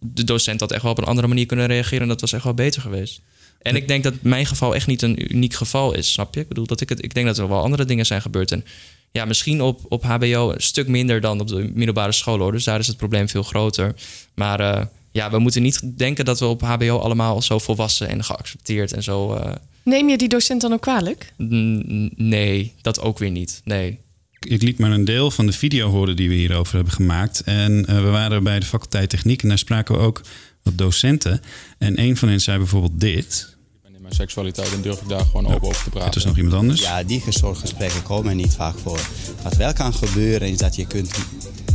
de 0.00 0.24
docent 0.24 0.60
had 0.60 0.72
echt 0.72 0.82
wel 0.82 0.90
op 0.92 0.98
een 0.98 1.04
andere 1.04 1.26
manier 1.26 1.46
kunnen 1.46 1.66
reageren 1.66 2.02
en 2.02 2.08
dat 2.08 2.20
was 2.20 2.32
echt 2.32 2.44
wel 2.44 2.54
beter 2.54 2.82
geweest. 2.82 3.20
En 3.60 3.76
ik 3.76 3.88
denk 3.88 4.04
dat 4.04 4.14
mijn 4.22 4.46
geval 4.46 4.74
echt 4.74 4.86
niet 4.86 5.02
een 5.02 5.34
uniek 5.34 5.54
geval 5.54 5.94
is, 5.94 6.12
snap 6.12 6.34
je? 6.34 6.40
Ik 6.40 6.48
bedoel, 6.48 6.66
dat 6.66 6.80
ik, 6.80 6.88
het, 6.88 7.04
ik 7.04 7.14
denk 7.14 7.26
dat 7.26 7.38
er 7.38 7.48
wel 7.48 7.62
andere 7.62 7.84
dingen 7.84 8.06
zijn 8.06 8.22
gebeurd. 8.22 8.52
En 8.52 8.64
ja, 9.12 9.24
misschien 9.24 9.62
op, 9.62 9.80
op 9.88 10.02
HBO 10.02 10.50
een 10.52 10.60
stuk 10.62 10.88
minder 10.88 11.20
dan 11.20 11.40
op 11.40 11.48
de 11.48 11.70
middelbare 11.74 12.12
school 12.12 12.38
hoor. 12.38 12.52
Dus 12.52 12.64
daar 12.64 12.78
is 12.78 12.86
het 12.86 12.96
probleem 12.96 13.28
veel 13.28 13.42
groter. 13.42 13.94
Maar 14.34 14.60
eh, 14.60 14.84
ja, 15.10 15.30
we 15.30 15.38
moeten 15.38 15.62
niet 15.62 15.98
denken 15.98 16.24
dat 16.24 16.38
we 16.40 16.46
op 16.46 16.60
HBO 16.62 16.98
allemaal 16.98 17.42
zo 17.42 17.58
volwassen 17.58 18.08
en 18.08 18.24
geaccepteerd 18.24 18.92
en 18.92 19.02
zo. 19.02 19.34
eh, 19.34 19.52
Neem 19.82 20.08
je 20.08 20.18
die 20.18 20.28
docent 20.28 20.60
dan 20.60 20.72
ook 20.72 20.80
kwalijk? 20.80 21.32
n- 21.42 22.12
nee, 22.16 22.72
dat 22.82 23.00
ook 23.00 23.18
weer 23.18 23.30
niet. 23.30 23.60
Nee. 23.64 23.98
Ik 24.44 24.62
liet 24.62 24.78
maar 24.78 24.90
een 24.90 25.04
deel 25.04 25.30
van 25.30 25.46
de 25.46 25.52
video 25.52 25.90
horen 25.90 26.16
die 26.16 26.28
we 26.28 26.34
hierover 26.34 26.74
hebben 26.74 26.92
gemaakt. 26.92 27.42
En 27.44 27.86
eh, 27.86 27.94
we 27.94 28.08
waren 28.08 28.44
bij 28.44 28.60
de 28.60 28.66
faculteit 28.66 29.10
techniek 29.10 29.42
en 29.42 29.48
daar 29.48 29.58
spraken 29.58 29.94
we 29.94 30.00
ook 30.00 30.20
wat 30.62 30.78
docenten. 30.78 31.40
En 31.78 32.00
een 32.00 32.16
van 32.16 32.28
hen 32.28 32.40
zei 32.40 32.58
bijvoorbeeld 32.58 33.00
dit. 33.00 33.56
In 33.94 34.02
mijn 34.02 34.14
seksualiteit 34.14 34.72
en 34.72 34.82
durf 34.82 35.00
ik 35.00 35.08
daar 35.08 35.24
gewoon 35.24 35.46
open 35.46 35.68
over 35.68 35.84
te 35.84 35.90
praten. 35.90 36.08
Het 36.08 36.16
is 36.16 36.24
nog 36.24 36.36
iemand 36.36 36.54
anders. 36.54 36.80
Ja, 36.80 37.02
die 37.02 37.22
soort 37.28 37.58
gesprekken 37.58 38.02
komen 38.02 38.36
niet 38.36 38.54
vaak 38.54 38.78
voor. 38.78 39.00
Wat 39.42 39.56
wel 39.56 39.72
kan 39.72 39.94
gebeuren 39.94 40.48
is 40.48 40.58
dat 40.58 40.76
je 40.76 40.86
kunt 40.86 41.10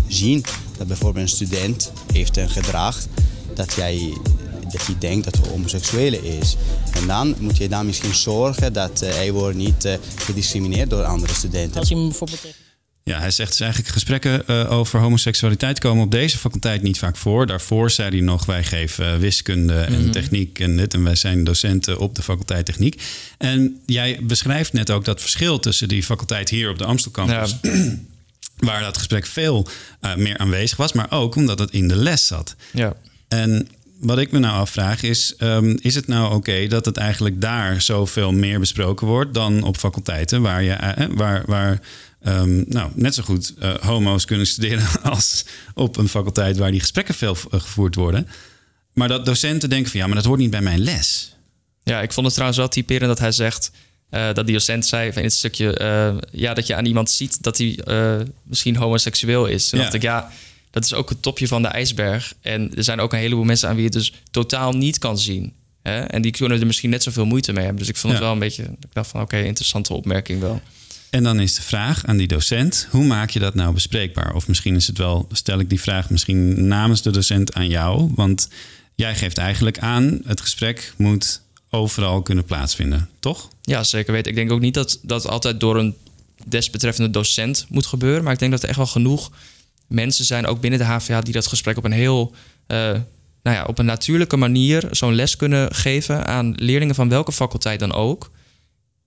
zien 0.08 0.46
dat 0.78 0.88
bijvoorbeeld 0.88 1.26
een 1.26 1.36
student 1.36 1.92
heeft 2.14 2.38
een 2.38 2.50
gedrag 2.50 3.06
dat 3.54 3.74
jij 3.74 4.14
dat 4.72 4.86
je 4.86 4.98
denkt 4.98 5.26
dat 5.26 5.38
hij 5.38 5.50
homoseksueel 5.50 6.14
is. 6.14 6.56
En 6.92 7.08
dan 7.08 7.36
moet 7.40 7.58
je 7.58 7.70
dan 7.70 7.86
misschien 7.86 8.16
zorgen 8.16 8.74
dat 8.74 9.02
eh, 9.02 9.14
hij 9.14 9.32
wordt 9.32 9.58
niet 9.58 9.86
eh, 9.86 9.94
gediscrimineerd 10.16 10.90
door 10.90 11.04
andere 11.04 11.34
studenten. 11.34 11.80
Als 11.80 11.90
je 11.90 11.96
hem 11.96 12.08
bijvoorbeeld 12.08 12.42
tegen 12.42 12.59
Ja, 13.10 13.20
hij 13.20 13.32
zegt 13.32 13.50
dus 13.50 13.60
eigenlijk 13.60 13.92
gesprekken 13.94 14.48
eh, 14.48 14.72
over 14.72 15.00
homoseksualiteit 15.00 15.80
komen 15.80 16.04
op 16.04 16.12
deze 16.12 16.38
faculteit 16.38 16.82
niet 16.82 17.00
vaak 17.00 17.18
voor. 17.18 17.48
Daarvoor 17.48 17.92
zei 17.92 18.10
hij 18.10 18.20
nog, 18.20 18.46
wij 18.46 18.64
geven 18.64 19.14
eh, 19.14 19.18
wiskunde 19.20 19.74
en 19.80 20.02
Mhm. 20.02 20.12
techniek 20.12 20.60
en 20.60 20.78
dit. 20.78 20.94
En 20.94 21.04
wij 21.04 21.16
zijn 21.16 21.44
docenten 21.44 21.98
op 22.00 22.16
de 22.16 22.22
faculteit 22.22 22.66
techniek. 22.66 23.02
En 23.38 23.80
jij 23.86 24.20
beschrijft 24.22 24.74
net 24.74 24.92
ook 24.92 25.06
dat 25.06 25.22
verschil 25.22 25.60
tussen 25.60 25.88
die 25.88 26.04
faculteit 26.04 26.50
hier 26.50 26.70
op 26.70 26.78
de 26.78 26.86
Amstelcampus... 26.86 27.56
waar 28.58 28.82
dat 28.82 28.98
gesprek 28.98 29.26
veel 29.26 29.68
eh, 30.00 30.16
meer 30.16 30.38
aanwezig 30.38 30.78
was, 30.78 30.94
maar 30.94 31.12
ook 31.12 31.36
omdat 31.36 31.60
het 31.60 31.72
in 31.72 31.88
de 31.88 31.96
les 31.96 32.28
zat. 32.28 32.56
Ja. 32.74 32.94
En 33.28 33.68
wat 34.00 34.18
ik 34.20 34.32
me 34.32 34.40
nou 34.40 34.60
afvraag 34.60 35.02
is, 35.04 35.34
ehm, 35.38 35.78
is 35.82 35.96
het 35.96 36.08
nou 36.08 36.34
oké 36.34 36.68
dat 36.68 36.86
het 36.86 36.98
eigenlijk 36.98 37.42
daar 37.42 37.82
zoveel 37.82 38.32
meer 38.32 38.60
besproken 38.60 39.08
wordt 39.08 39.34
dan 39.34 39.64
op 39.64 39.78
faculteiten 39.78 40.42
waar 40.42 40.64
je 40.64 40.72
eh, 40.72 41.08
waar, 41.12 41.44
waar 41.46 41.80
ehm, 42.22 42.64
nou, 42.68 42.92
net 42.96 43.14
zo 43.16 43.24
goed 43.24 43.54
eh, 43.60 43.74
homo's 43.76 44.26
kunnen 44.26 44.48
studeren 44.48 45.02
als 45.12 45.46
op 45.74 45.98
een 45.98 46.08
faculteit 46.10 46.58
waar 46.58 46.72
die 46.72 46.80
gesprekken 46.80 47.14
veel 47.16 47.38
eh, 47.52 47.60
gevoerd 47.62 47.96
worden. 47.96 48.28
Maar 48.94 49.08
dat 49.08 49.26
docenten 49.26 49.70
denken 49.70 49.92
van 49.92 50.00
ja, 50.00 50.06
maar 50.06 50.16
dat 50.16 50.26
hoort 50.26 50.40
niet 50.40 50.50
bij 50.50 50.62
mijn 50.62 50.80
les. 50.80 51.36
Ja, 51.84 52.02
ik 52.02 52.12
vond 52.12 52.26
het 52.26 52.34
trouwens 52.36 52.60
wel 52.60 52.70
typerend 52.70 53.08
dat 53.08 53.20
hij 53.20 53.32
zegt... 53.32 53.72
eh, 54.10 54.34
dat 54.34 54.46
die 54.46 54.56
docent 54.56 54.86
zei 54.86 55.12
in 55.16 55.24
het 55.24 55.34
stukje... 55.34 56.22
ja, 56.32 56.54
dat 56.54 56.68
je 56.68 56.76
aan 56.76 56.86
iemand 56.86 57.10
ziet 57.12 57.44
dat 57.44 57.58
hij 57.58 57.80
misschien 58.44 58.76
homoseksueel 58.76 59.46
is. 59.46 59.70
Toen 59.70 59.78
Ja. 59.80 59.86
dacht 59.86 59.96
ik, 59.96 60.02
ja, 60.02 60.32
dat 60.72 60.84
is 60.86 60.94
ook 60.94 61.10
het 61.10 61.22
topje 61.22 61.48
van 61.48 61.62
de 61.62 61.68
ijsberg. 61.68 62.34
En 62.42 62.76
er 62.76 62.84
zijn 62.84 63.00
ook 63.00 63.14
een 63.14 63.20
heleboel 63.20 63.44
mensen 63.44 63.68
aan 63.70 63.76
wie 63.76 63.84
je 63.84 63.90
het 63.90 63.98
dus 64.00 64.14
totaal 64.32 64.72
niet 64.74 64.98
kan 64.98 65.18
zien. 65.20 65.54
Hè? 65.82 66.00
En 66.00 66.22
die 66.22 66.32
kunnen 66.32 66.60
er 66.60 66.66
misschien 66.66 66.90
net 66.90 67.04
zoveel 67.04 67.26
moeite 67.26 67.52
mee 67.54 67.64
hebben. 67.64 67.80
Dus 67.80 67.90
ik 67.90 67.98
vond 67.98 68.14
het 68.14 68.22
wel 68.22 68.32
een 68.32 68.40
beetje... 68.40 68.64
Ik 68.64 68.94
dacht 68.94 69.10
van, 69.10 69.22
oké, 69.22 69.38
interessante 69.38 69.94
opmerking 69.94 70.40
wel. 70.42 70.62
En 71.10 71.24
dan 71.24 71.40
is 71.40 71.56
de 71.56 71.62
vraag 71.62 72.06
aan 72.06 72.18
die 72.18 72.28
docent: 72.28 72.88
hoe 72.92 73.06
maak 73.06 73.30
je 73.30 73.40
dat 73.40 73.56
nou 73.56 73.74
bespreekbaar? 73.74 74.36
Of 74.36 74.48
misschien 74.48 74.76
is 74.76 74.88
het 74.88 74.98
wel, 74.98 75.28
stel 75.32 75.60
ik 75.60 75.70
die 75.70 75.82
vraag 75.82 76.10
misschien 76.10 76.68
namens 76.68 77.02
de 77.02 77.12
docent 77.12 77.54
aan 77.54 77.68
jou. 77.68 78.12
Want 78.16 78.50
jij 78.96 79.16
geeft 79.16 79.38
eigenlijk 79.38 79.80
aan, 79.80 80.20
het 80.26 80.42
gesprek 80.42 80.94
moet 80.98 81.42
overal 81.70 82.22
kunnen 82.22 82.44
plaatsvinden, 82.44 83.10
toch? 83.20 83.50
Ja, 83.62 83.84
zeker 83.84 84.14
weten. 84.14 84.32
Ik 84.32 84.38
denk 84.38 84.52
ook 84.52 84.60
niet 84.60 84.74
dat 84.74 85.00
dat 85.02 85.28
altijd 85.28 85.60
door 85.60 85.78
een 85.78 85.96
desbetreffende 86.46 87.10
docent 87.10 87.66
moet 87.70 87.86
gebeuren. 87.86 88.24
Maar 88.24 88.34
ik 88.34 88.40
denk 88.40 88.52
dat 88.52 88.64
er 88.64 88.70
echt 88.70 88.78
wel 88.78 88.88
genoeg 88.88 89.32
mensen 89.88 90.26
zijn, 90.26 90.46
ook 90.46 90.62
binnen 90.62 90.80
de 90.80 90.86
HVA, 90.86 91.22
die 91.22 91.34
dat 91.34 91.48
gesprek 91.48 91.78
op 91.78 91.84
een 91.84 91.92
heel, 91.92 92.34
uh, 92.68 92.78
nou 93.44 93.58
ja, 93.58 93.64
op 93.66 93.80
een 93.80 93.86
natuurlijke 93.86 94.38
manier 94.38 94.88
zo'n 94.92 95.16
les 95.16 95.36
kunnen 95.36 95.76
geven 95.76 96.26
aan 96.26 96.54
leerlingen 96.56 96.96
van 96.96 97.10
welke 97.10 97.32
faculteit 97.32 97.80
dan 97.80 97.94
ook. 97.94 98.32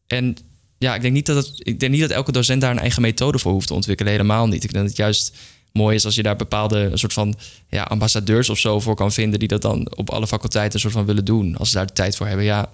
En 0.07 0.37
ja, 0.83 0.95
ik 0.95 1.01
denk 1.01 1.14
niet 1.14 1.27
dat 1.27 1.37
het, 1.37 1.53
ik 1.57 1.81
denk 1.81 1.92
niet 1.92 2.01
dat 2.01 2.11
elke 2.11 2.33
docent 2.33 2.61
daar 2.61 2.71
een 2.71 2.79
eigen 2.79 3.03
methode 3.03 3.38
voor 3.38 3.53
hoeft 3.53 3.66
te 3.66 3.75
ontwikkelen. 3.75 4.12
Helemaal 4.12 4.47
niet. 4.47 4.64
Ik 4.64 4.73
denk 4.73 4.85
dat 4.85 4.97
het 4.97 4.97
juist 4.97 5.37
mooi 5.73 5.95
is 5.95 6.05
als 6.05 6.14
je 6.14 6.23
daar 6.23 6.37
bepaalde 6.37 6.90
soort 6.95 7.12
van 7.12 7.35
ja, 7.68 7.83
ambassadeurs 7.83 8.49
of 8.49 8.59
zo 8.59 8.81
voor 8.81 8.95
kan 8.95 9.12
vinden, 9.12 9.38
die 9.38 9.49
dat 9.49 9.62
dan 9.62 9.97
op 9.97 10.11
alle 10.11 10.27
faculteiten 10.27 10.75
een 10.75 10.81
soort 10.81 10.95
van 10.95 11.05
willen 11.05 11.25
doen. 11.25 11.57
Als 11.57 11.68
ze 11.71 11.77
daar 11.77 11.87
de 11.87 11.92
tijd 11.92 12.16
voor 12.16 12.27
hebben. 12.27 12.45
Ja, 12.45 12.71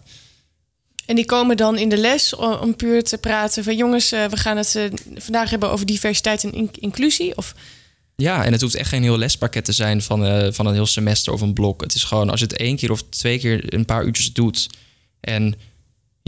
en 1.08 1.14
die 1.14 1.24
komen 1.24 1.56
dan 1.56 1.78
in 1.78 1.88
de 1.88 1.96
les 1.96 2.34
om 2.36 2.76
puur 2.76 3.02
te 3.02 3.18
praten 3.18 3.64
van 3.64 3.76
jongens, 3.76 4.12
eh, 4.12 4.24
we 4.24 4.36
gaan 4.36 4.56
het 4.56 4.76
eh, 4.76 4.84
vandaag 5.14 5.50
hebben 5.50 5.70
over 5.70 5.86
diversiteit 5.86 6.44
en 6.44 6.70
inclusie. 6.72 7.36
Of... 7.36 7.54
Ja, 8.16 8.44
en 8.44 8.52
het 8.52 8.60
hoeft 8.60 8.74
echt 8.74 8.88
geen 8.88 9.02
heel 9.02 9.18
lespakket 9.18 9.64
te 9.64 9.72
zijn 9.72 10.02
van, 10.02 10.26
uh, 10.26 10.52
van 10.52 10.66
een 10.66 10.74
heel 10.74 10.86
semester 10.86 11.32
of 11.32 11.40
een 11.40 11.52
blok. 11.52 11.80
Het 11.80 11.94
is 11.94 12.04
gewoon 12.04 12.30
als 12.30 12.40
je 12.40 12.46
het 12.46 12.56
één 12.56 12.76
keer 12.76 12.90
of 12.90 13.02
twee 13.10 13.38
keer 13.38 13.74
een 13.74 13.84
paar 13.84 14.04
uurtjes 14.04 14.32
doet. 14.32 14.68
En 15.20 15.54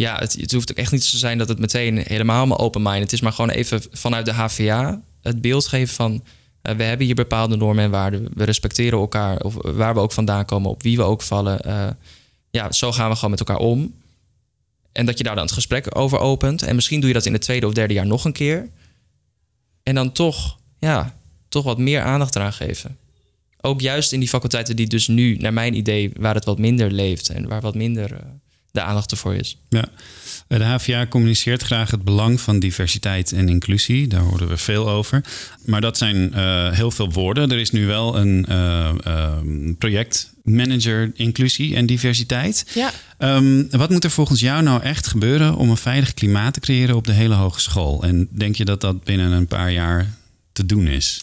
ja, 0.00 0.18
het, 0.18 0.32
het 0.40 0.52
hoeft 0.52 0.70
ook 0.70 0.76
echt 0.76 0.92
niet 0.92 1.10
te 1.10 1.18
zijn 1.18 1.38
dat 1.38 1.48
het 1.48 1.58
meteen 1.58 1.98
helemaal 2.06 2.46
maar 2.46 2.58
open 2.58 2.82
mind. 2.82 3.02
Het 3.02 3.12
is 3.12 3.20
maar 3.20 3.32
gewoon 3.32 3.50
even 3.50 3.82
vanuit 3.90 4.24
de 4.24 4.32
HVA 4.32 5.00
het 5.22 5.40
beeld 5.40 5.66
geven 5.66 5.94
van 5.94 6.22
we 6.62 6.82
hebben 6.82 7.06
hier 7.06 7.14
bepaalde 7.14 7.56
normen 7.56 7.84
en 7.84 7.90
waarden. 7.90 8.28
We 8.34 8.44
respecteren 8.44 8.98
elkaar, 8.98 9.40
of 9.40 9.54
waar 9.62 9.94
we 9.94 10.00
ook 10.00 10.12
vandaan 10.12 10.44
komen, 10.44 10.70
op 10.70 10.82
wie 10.82 10.96
we 10.96 11.02
ook 11.02 11.22
vallen. 11.22 11.60
ja, 12.50 12.72
zo 12.72 12.92
gaan 12.92 13.08
we 13.08 13.14
gewoon 13.14 13.30
met 13.30 13.38
elkaar 13.38 13.58
om. 13.58 13.94
En 14.92 15.06
dat 15.06 15.18
je 15.18 15.24
daar 15.24 15.34
dan 15.34 15.44
het 15.44 15.52
gesprek 15.52 15.96
over 15.98 16.18
opent. 16.18 16.62
En 16.62 16.74
misschien 16.74 17.00
doe 17.00 17.08
je 17.08 17.14
dat 17.14 17.26
in 17.26 17.32
het 17.32 17.42
tweede 17.42 17.66
of 17.66 17.72
derde 17.72 17.94
jaar 17.94 18.06
nog 18.06 18.24
een 18.24 18.32
keer. 18.32 18.68
En 19.82 19.94
dan 19.94 20.12
toch, 20.12 20.58
ja, 20.78 21.16
toch 21.48 21.64
wat 21.64 21.78
meer 21.78 22.02
aandacht 22.02 22.36
eraan 22.36 22.52
geven. 22.52 22.98
Ook 23.60 23.80
juist 23.80 24.12
in 24.12 24.20
die 24.20 24.28
faculteiten 24.28 24.76
die 24.76 24.86
dus 24.86 25.08
nu, 25.08 25.36
naar 25.36 25.52
mijn 25.52 25.74
idee, 25.74 26.12
waar 26.18 26.34
het 26.34 26.44
wat 26.44 26.58
minder 26.58 26.90
leeft 26.90 27.28
en 27.28 27.48
waar 27.48 27.60
wat 27.60 27.74
minder 27.74 28.20
de 28.72 28.83
aandacht 28.83 29.11
ervoor 29.11 29.35
is. 29.35 29.56
Ja. 29.68 29.85
De 30.46 30.64
HVA 30.64 31.06
communiceert 31.06 31.62
graag 31.62 31.90
het 31.90 32.04
belang 32.04 32.40
van 32.40 32.59
diversiteit 32.59 33.33
en 33.33 33.48
inclusie. 33.48 34.06
Daar 34.06 34.20
horen 34.20 34.48
we 34.48 34.56
veel 34.56 34.90
over. 34.90 35.24
Maar 35.64 35.80
dat 35.80 35.98
zijn 35.98 36.33
uh, 36.35 36.70
heel 36.70 36.90
veel 36.90 37.12
woorden. 37.12 37.50
Er 37.50 37.59
is 37.59 37.70
nu 37.70 37.87
wel 37.87 38.16
een 38.16 38.46
uh, 38.48 38.90
uh, 39.06 39.33
projectmanager 39.78 41.12
inclusie 41.14 41.76
en 41.76 41.87
diversiteit. 41.87 42.66
Ja. 42.74 42.90
Um, 43.18 43.70
wat 43.70 43.90
moet 43.90 44.04
er 44.04 44.11
volgens 44.11 44.40
jou 44.40 44.62
nou 44.62 44.83
echt 44.83 45.06
gebeuren 45.06 45.56
om 45.56 45.70
een 45.70 45.76
veilig 45.76 46.14
klimaat 46.14 46.54
te 46.54 46.61
creëren 46.61 46.96
op 46.96 47.06
de 47.06 47.12
hele 47.12 47.35
hogeschool? 47.35 48.02
En 48.02 48.28
denk 48.30 48.56
je 48.56 48.64
dat 48.64 48.80
dat 48.80 49.04
binnen 49.04 49.33
een 49.33 49.46
paar 49.46 49.72
jaar 49.72 50.14
te 50.52 50.66
doen 50.66 50.87
is? 50.87 51.20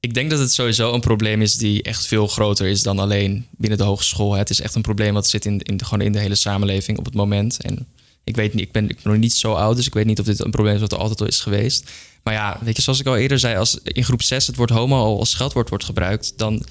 Ik 0.00 0.14
denk 0.14 0.30
dat 0.30 0.38
het 0.38 0.52
sowieso 0.52 0.92
een 0.92 1.00
probleem 1.00 1.42
is 1.42 1.56
die 1.56 1.82
echt 1.82 2.06
veel 2.06 2.26
groter 2.26 2.66
is 2.66 2.82
dan 2.82 2.98
alleen 2.98 3.46
binnen 3.50 3.78
de 3.78 3.84
hogeschool. 3.84 4.32
Het 4.32 4.50
is 4.50 4.60
echt 4.60 4.74
een 4.74 4.82
probleem 4.82 5.14
wat 5.14 5.28
zit 5.28 5.44
in, 5.44 5.58
in, 5.58 5.84
gewoon 5.84 6.04
in 6.04 6.12
de 6.12 6.18
hele 6.18 6.34
samenleving 6.34 6.98
op 6.98 7.04
het 7.04 7.14
moment. 7.14 7.62
En 7.62 7.86
ik 8.24 8.36
weet 8.36 8.54
niet, 8.54 8.66
ik 8.66 8.72
ben, 8.72 8.88
ik 8.88 9.04
nog 9.04 9.16
niet 9.16 9.32
zo 9.32 9.52
oud, 9.52 9.76
dus 9.76 9.86
ik 9.86 9.94
weet 9.94 10.06
niet 10.06 10.18
of 10.18 10.26
dit 10.26 10.44
een 10.44 10.50
probleem 10.50 10.74
is 10.74 10.80
wat 10.80 10.92
er 10.92 10.98
altijd 10.98 11.20
al 11.20 11.26
is 11.26 11.40
geweest. 11.40 11.90
Maar 12.22 12.34
ja, 12.34 12.58
weet 12.60 12.76
je, 12.76 12.82
zoals 12.82 13.00
ik 13.00 13.06
al 13.06 13.16
eerder 13.16 13.38
zei, 13.38 13.56
als 13.56 13.78
in 13.82 14.04
groep 14.04 14.22
6 14.22 14.46
het 14.46 14.56
woord 14.56 14.70
homo 14.70 14.96
al 14.96 15.18
als 15.18 15.30
scheldwoord 15.30 15.68
wordt 15.68 15.84
gebruikt, 15.84 16.32
dan, 16.36 16.64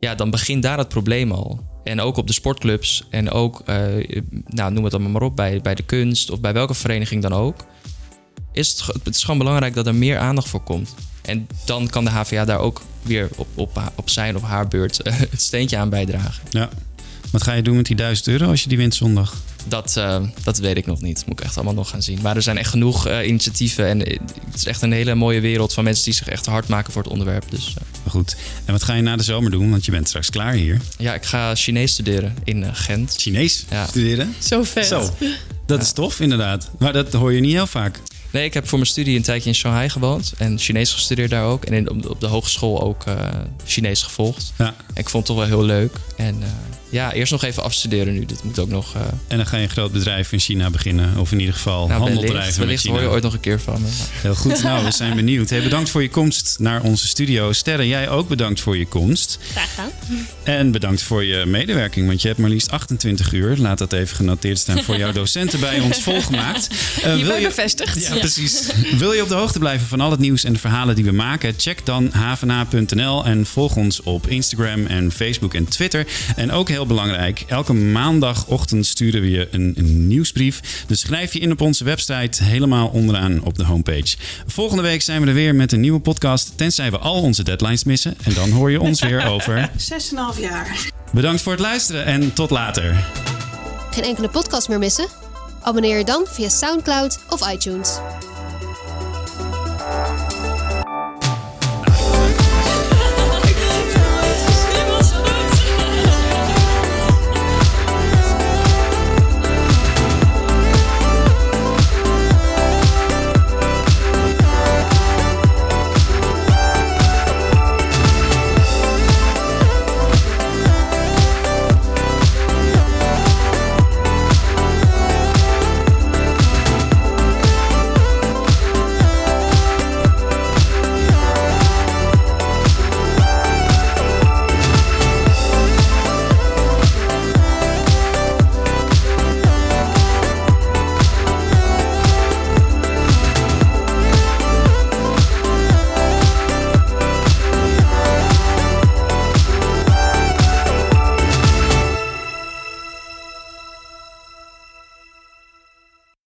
ja, 0.00 0.14
dan 0.14 0.30
begint 0.30 0.62
daar 0.62 0.78
het 0.78 0.88
probleem 0.88 1.32
al. 1.32 1.70
En 1.84 2.00
ook 2.00 2.16
op 2.16 2.26
de 2.26 2.32
sportclubs 2.32 3.04
en 3.10 3.30
ook, 3.30 3.62
uh, 3.66 3.86
nou, 4.46 4.72
noem 4.72 4.84
het 4.84 4.94
allemaal 4.94 5.12
maar 5.12 5.22
op, 5.22 5.36
bij, 5.36 5.60
bij 5.60 5.74
de 5.74 5.82
kunst 5.82 6.30
of 6.30 6.40
bij 6.40 6.52
welke 6.52 6.74
vereniging 6.74 7.22
dan 7.22 7.32
ook. 7.32 7.66
Is 8.52 8.70
het, 8.70 9.04
het 9.04 9.14
is 9.14 9.22
gewoon 9.22 9.38
belangrijk 9.38 9.74
dat 9.74 9.86
er 9.86 9.94
meer 9.94 10.18
aandacht 10.18 10.48
voor 10.48 10.62
komt. 10.62 10.94
En 11.22 11.46
dan 11.64 11.88
kan 11.88 12.04
de 12.04 12.10
HVA 12.10 12.44
daar 12.44 12.58
ook 12.58 12.82
weer 13.02 13.28
op, 13.36 13.48
op, 13.54 13.92
op 13.94 14.10
zijn 14.10 14.36
of 14.36 14.42
haar 14.42 14.68
beurt 14.68 15.00
het 15.30 15.42
steentje 15.42 15.76
aan 15.76 15.88
bijdragen. 15.88 16.42
Ja. 16.50 16.68
Wat 17.30 17.42
ga 17.42 17.52
je 17.52 17.62
doen 17.62 17.76
met 17.76 17.86
die 17.86 17.96
1000 17.96 18.28
euro 18.28 18.46
als 18.46 18.62
je 18.62 18.68
die 18.68 18.78
wint 18.78 18.94
zondag? 18.94 19.36
Dat, 19.68 19.94
uh, 19.98 20.16
dat 20.42 20.58
weet 20.58 20.76
ik 20.76 20.86
nog 20.86 21.00
niet. 21.00 21.22
Moet 21.26 21.38
ik 21.38 21.44
echt 21.44 21.56
allemaal 21.56 21.74
nog 21.74 21.88
gaan 21.88 22.02
zien. 22.02 22.18
Maar 22.22 22.36
er 22.36 22.42
zijn 22.42 22.58
echt 22.58 22.70
genoeg 22.70 23.08
uh, 23.08 23.26
initiatieven. 23.26 23.86
En 23.86 23.98
het 23.98 24.54
is 24.54 24.64
echt 24.64 24.82
een 24.82 24.92
hele 24.92 25.14
mooie 25.14 25.40
wereld 25.40 25.72
van 25.72 25.84
mensen 25.84 26.04
die 26.04 26.14
zich 26.14 26.28
echt 26.28 26.46
hard 26.46 26.68
maken 26.68 26.92
voor 26.92 27.02
het 27.02 27.10
onderwerp. 27.10 27.44
Dus, 27.50 27.74
uh. 27.78 28.10
Goed. 28.10 28.36
En 28.64 28.72
wat 28.72 28.82
ga 28.82 28.94
je 28.94 29.02
na 29.02 29.16
de 29.16 29.22
zomer 29.22 29.50
doen? 29.50 29.70
Want 29.70 29.84
je 29.84 29.90
bent 29.90 30.08
straks 30.08 30.30
klaar 30.30 30.52
hier. 30.52 30.80
Ja, 30.98 31.14
ik 31.14 31.24
ga 31.24 31.54
Chinees 31.54 31.92
studeren 31.92 32.36
in 32.44 32.74
Gent. 32.74 33.14
Chinees 33.16 33.64
ja. 33.70 33.86
studeren? 33.86 34.34
Zo 34.38 34.62
vet. 34.62 34.86
Zo. 34.86 35.00
Dat 35.66 35.78
ja. 35.78 35.84
is 35.84 35.92
tof, 35.92 36.20
inderdaad. 36.20 36.70
Maar 36.78 36.92
dat 36.92 37.12
hoor 37.12 37.32
je 37.32 37.40
niet 37.40 37.52
heel 37.52 37.66
vaak. 37.66 38.00
Nee, 38.32 38.44
ik 38.44 38.54
heb 38.54 38.68
voor 38.68 38.78
mijn 38.78 38.90
studie 38.90 39.16
een 39.16 39.22
tijdje 39.22 39.48
in 39.48 39.54
Shanghai 39.54 39.88
gewoond. 39.88 40.32
En 40.38 40.58
Chinees 40.58 40.92
gestudeerd 40.92 41.30
daar 41.30 41.44
ook. 41.44 41.64
En 41.64 41.72
in, 41.72 42.08
op, 42.08 42.20
de, 42.20 42.26
hogeschool 42.26 42.82
ook 42.82 43.06
uh, 43.06 43.28
Chinees 43.64 44.02
gevolgd. 44.02 44.52
Ja. 44.58 44.66
En 44.66 45.00
ik 45.00 45.08
vond 45.08 45.28
het 45.28 45.36
toch 45.36 45.46
wel 45.46 45.58
heel 45.58 45.66
leuk. 45.66 45.92
En 46.16 46.38
uh, 46.38 46.46
ja, 46.92 47.12
eerst 47.12 47.32
nog 47.32 47.44
even 47.44 47.62
afstuderen 47.62 48.14
nu. 48.14 48.24
Dit 48.24 48.44
moet 48.44 48.58
ook 48.58 48.68
nog... 48.68 48.96
Uh... 48.96 49.02
En 49.28 49.36
dan 49.36 49.46
ga 49.46 49.56
je 49.56 49.62
een 49.62 49.70
groot 49.70 49.92
bedrijf 49.92 50.32
in 50.32 50.38
China 50.38 50.70
beginnen. 50.70 51.18
Of 51.18 51.32
in 51.32 51.38
ieder 51.38 51.54
geval 51.54 51.86
nou, 51.86 52.00
handel 52.00 52.20
wellicht, 52.20 52.32
drijven 52.32 52.58
wellicht 52.58 52.84
met 52.84 52.92
China. 52.92 52.94
hoor 52.94 53.02
je 53.02 53.14
ooit 53.14 53.22
nog 53.22 53.32
een 53.32 53.40
keer 53.40 53.60
van 53.60 53.80
me. 53.82 53.88
Heel 54.10 54.34
goed. 54.34 54.62
Nou, 54.62 54.84
we 54.84 54.90
zijn 54.90 55.16
benieuwd. 55.16 55.50
Hey, 55.50 55.62
bedankt 55.62 55.90
voor 55.90 56.02
je 56.02 56.10
komst 56.10 56.56
naar 56.58 56.82
onze 56.82 57.06
studio. 57.06 57.52
Sterre, 57.52 57.88
jij 57.88 58.08
ook 58.08 58.28
bedankt 58.28 58.60
voor 58.60 58.76
je 58.76 58.86
komst. 58.86 59.38
Graag 59.50 59.70
gedaan. 59.70 59.90
En 60.42 60.70
bedankt 60.70 61.02
voor 61.02 61.24
je 61.24 61.46
medewerking. 61.46 62.06
Want 62.06 62.22
je 62.22 62.28
hebt 62.28 62.40
maar 62.40 62.50
liefst 62.50 62.70
28 62.70 63.32
uur. 63.32 63.56
Laat 63.56 63.78
dat 63.78 63.92
even 63.92 64.16
genoteerd 64.16 64.58
staan 64.58 64.82
voor 64.82 64.96
jouw 64.96 65.12
docenten 65.12 65.60
bij 65.60 65.80
ons 65.80 66.02
volgemaakt. 66.10 66.68
Uh, 66.98 67.16
wil 67.16 67.36
je 67.36 67.46
bevestigd? 67.46 68.06
Ja, 68.06 68.16
precies. 68.16 68.70
Wil 68.98 69.12
je 69.12 69.22
op 69.22 69.28
de 69.28 69.34
hoogte 69.34 69.58
blijven 69.58 69.86
van 69.86 70.00
al 70.00 70.10
het 70.10 70.20
nieuws 70.20 70.44
en 70.44 70.52
de 70.52 70.58
verhalen 70.58 70.94
die 70.94 71.04
we 71.04 71.12
maken? 71.12 71.54
Check 71.56 71.86
dan 71.86 72.10
havena.nl 72.10 73.24
en 73.24 73.46
volg 73.46 73.76
ons 73.76 74.02
op 74.02 74.26
Instagram 74.26 74.86
en 74.86 75.12
Facebook 75.12 75.54
en 75.54 75.68
Twitter. 75.68 76.06
En 76.36 76.52
ook 76.52 76.68
heel 76.86 76.96
belangrijk, 76.96 77.44
elke 77.46 77.72
maandagochtend 77.72 78.86
sturen 78.86 79.20
we 79.20 79.30
je 79.30 79.48
een, 79.50 79.72
een, 79.76 80.06
nieuwsbrief. 80.06 80.84
Dus 80.86 81.00
schrijf 81.00 81.32
je 81.32 81.38
in 81.38 81.52
op 81.52 81.60
onze 81.60 81.84
website 81.84 82.44
helemaal 82.44 82.88
onderaan 82.88 83.42
op 83.42 83.56
de 83.56 83.64
homepage. 83.64 84.16
Volgende 84.46 84.82
week 84.82 85.02
zijn 85.02 85.20
we 85.20 85.26
er 85.26 85.34
weer 85.34 85.54
met 85.54 85.72
een 85.72 85.80
nieuwe 85.80 86.00
podcast. 86.00 86.52
Tenzij 86.56 86.90
we 86.90 86.98
al 86.98 87.22
onze 87.22 87.42
deadlines 87.42 87.84
missen. 87.84 88.14
En 88.22 88.34
dan 88.34 88.50
hoor 88.50 88.70
je 88.70 88.80
ons 88.80 89.00
weer 89.00 89.26
over... 89.26 89.70
6,5 90.34 90.40
jaar. 90.40 90.90
Bedankt 91.12 91.42
voor 91.42 91.52
het 91.52 91.60
luisteren 91.60 92.04
en 92.04 92.32
tot 92.32 92.50
later. 92.50 93.04
Geen 93.90 94.04
enkele 94.04 94.28
podcast 94.28 94.68
meer 94.68 94.78
missen? 94.78 95.06
Abonneer 95.60 95.98
je 95.98 96.04
dan 96.04 96.24
via 96.28 96.48
Soundcloud 96.48 97.18
of 97.28 97.52
iTunes. 97.52 97.98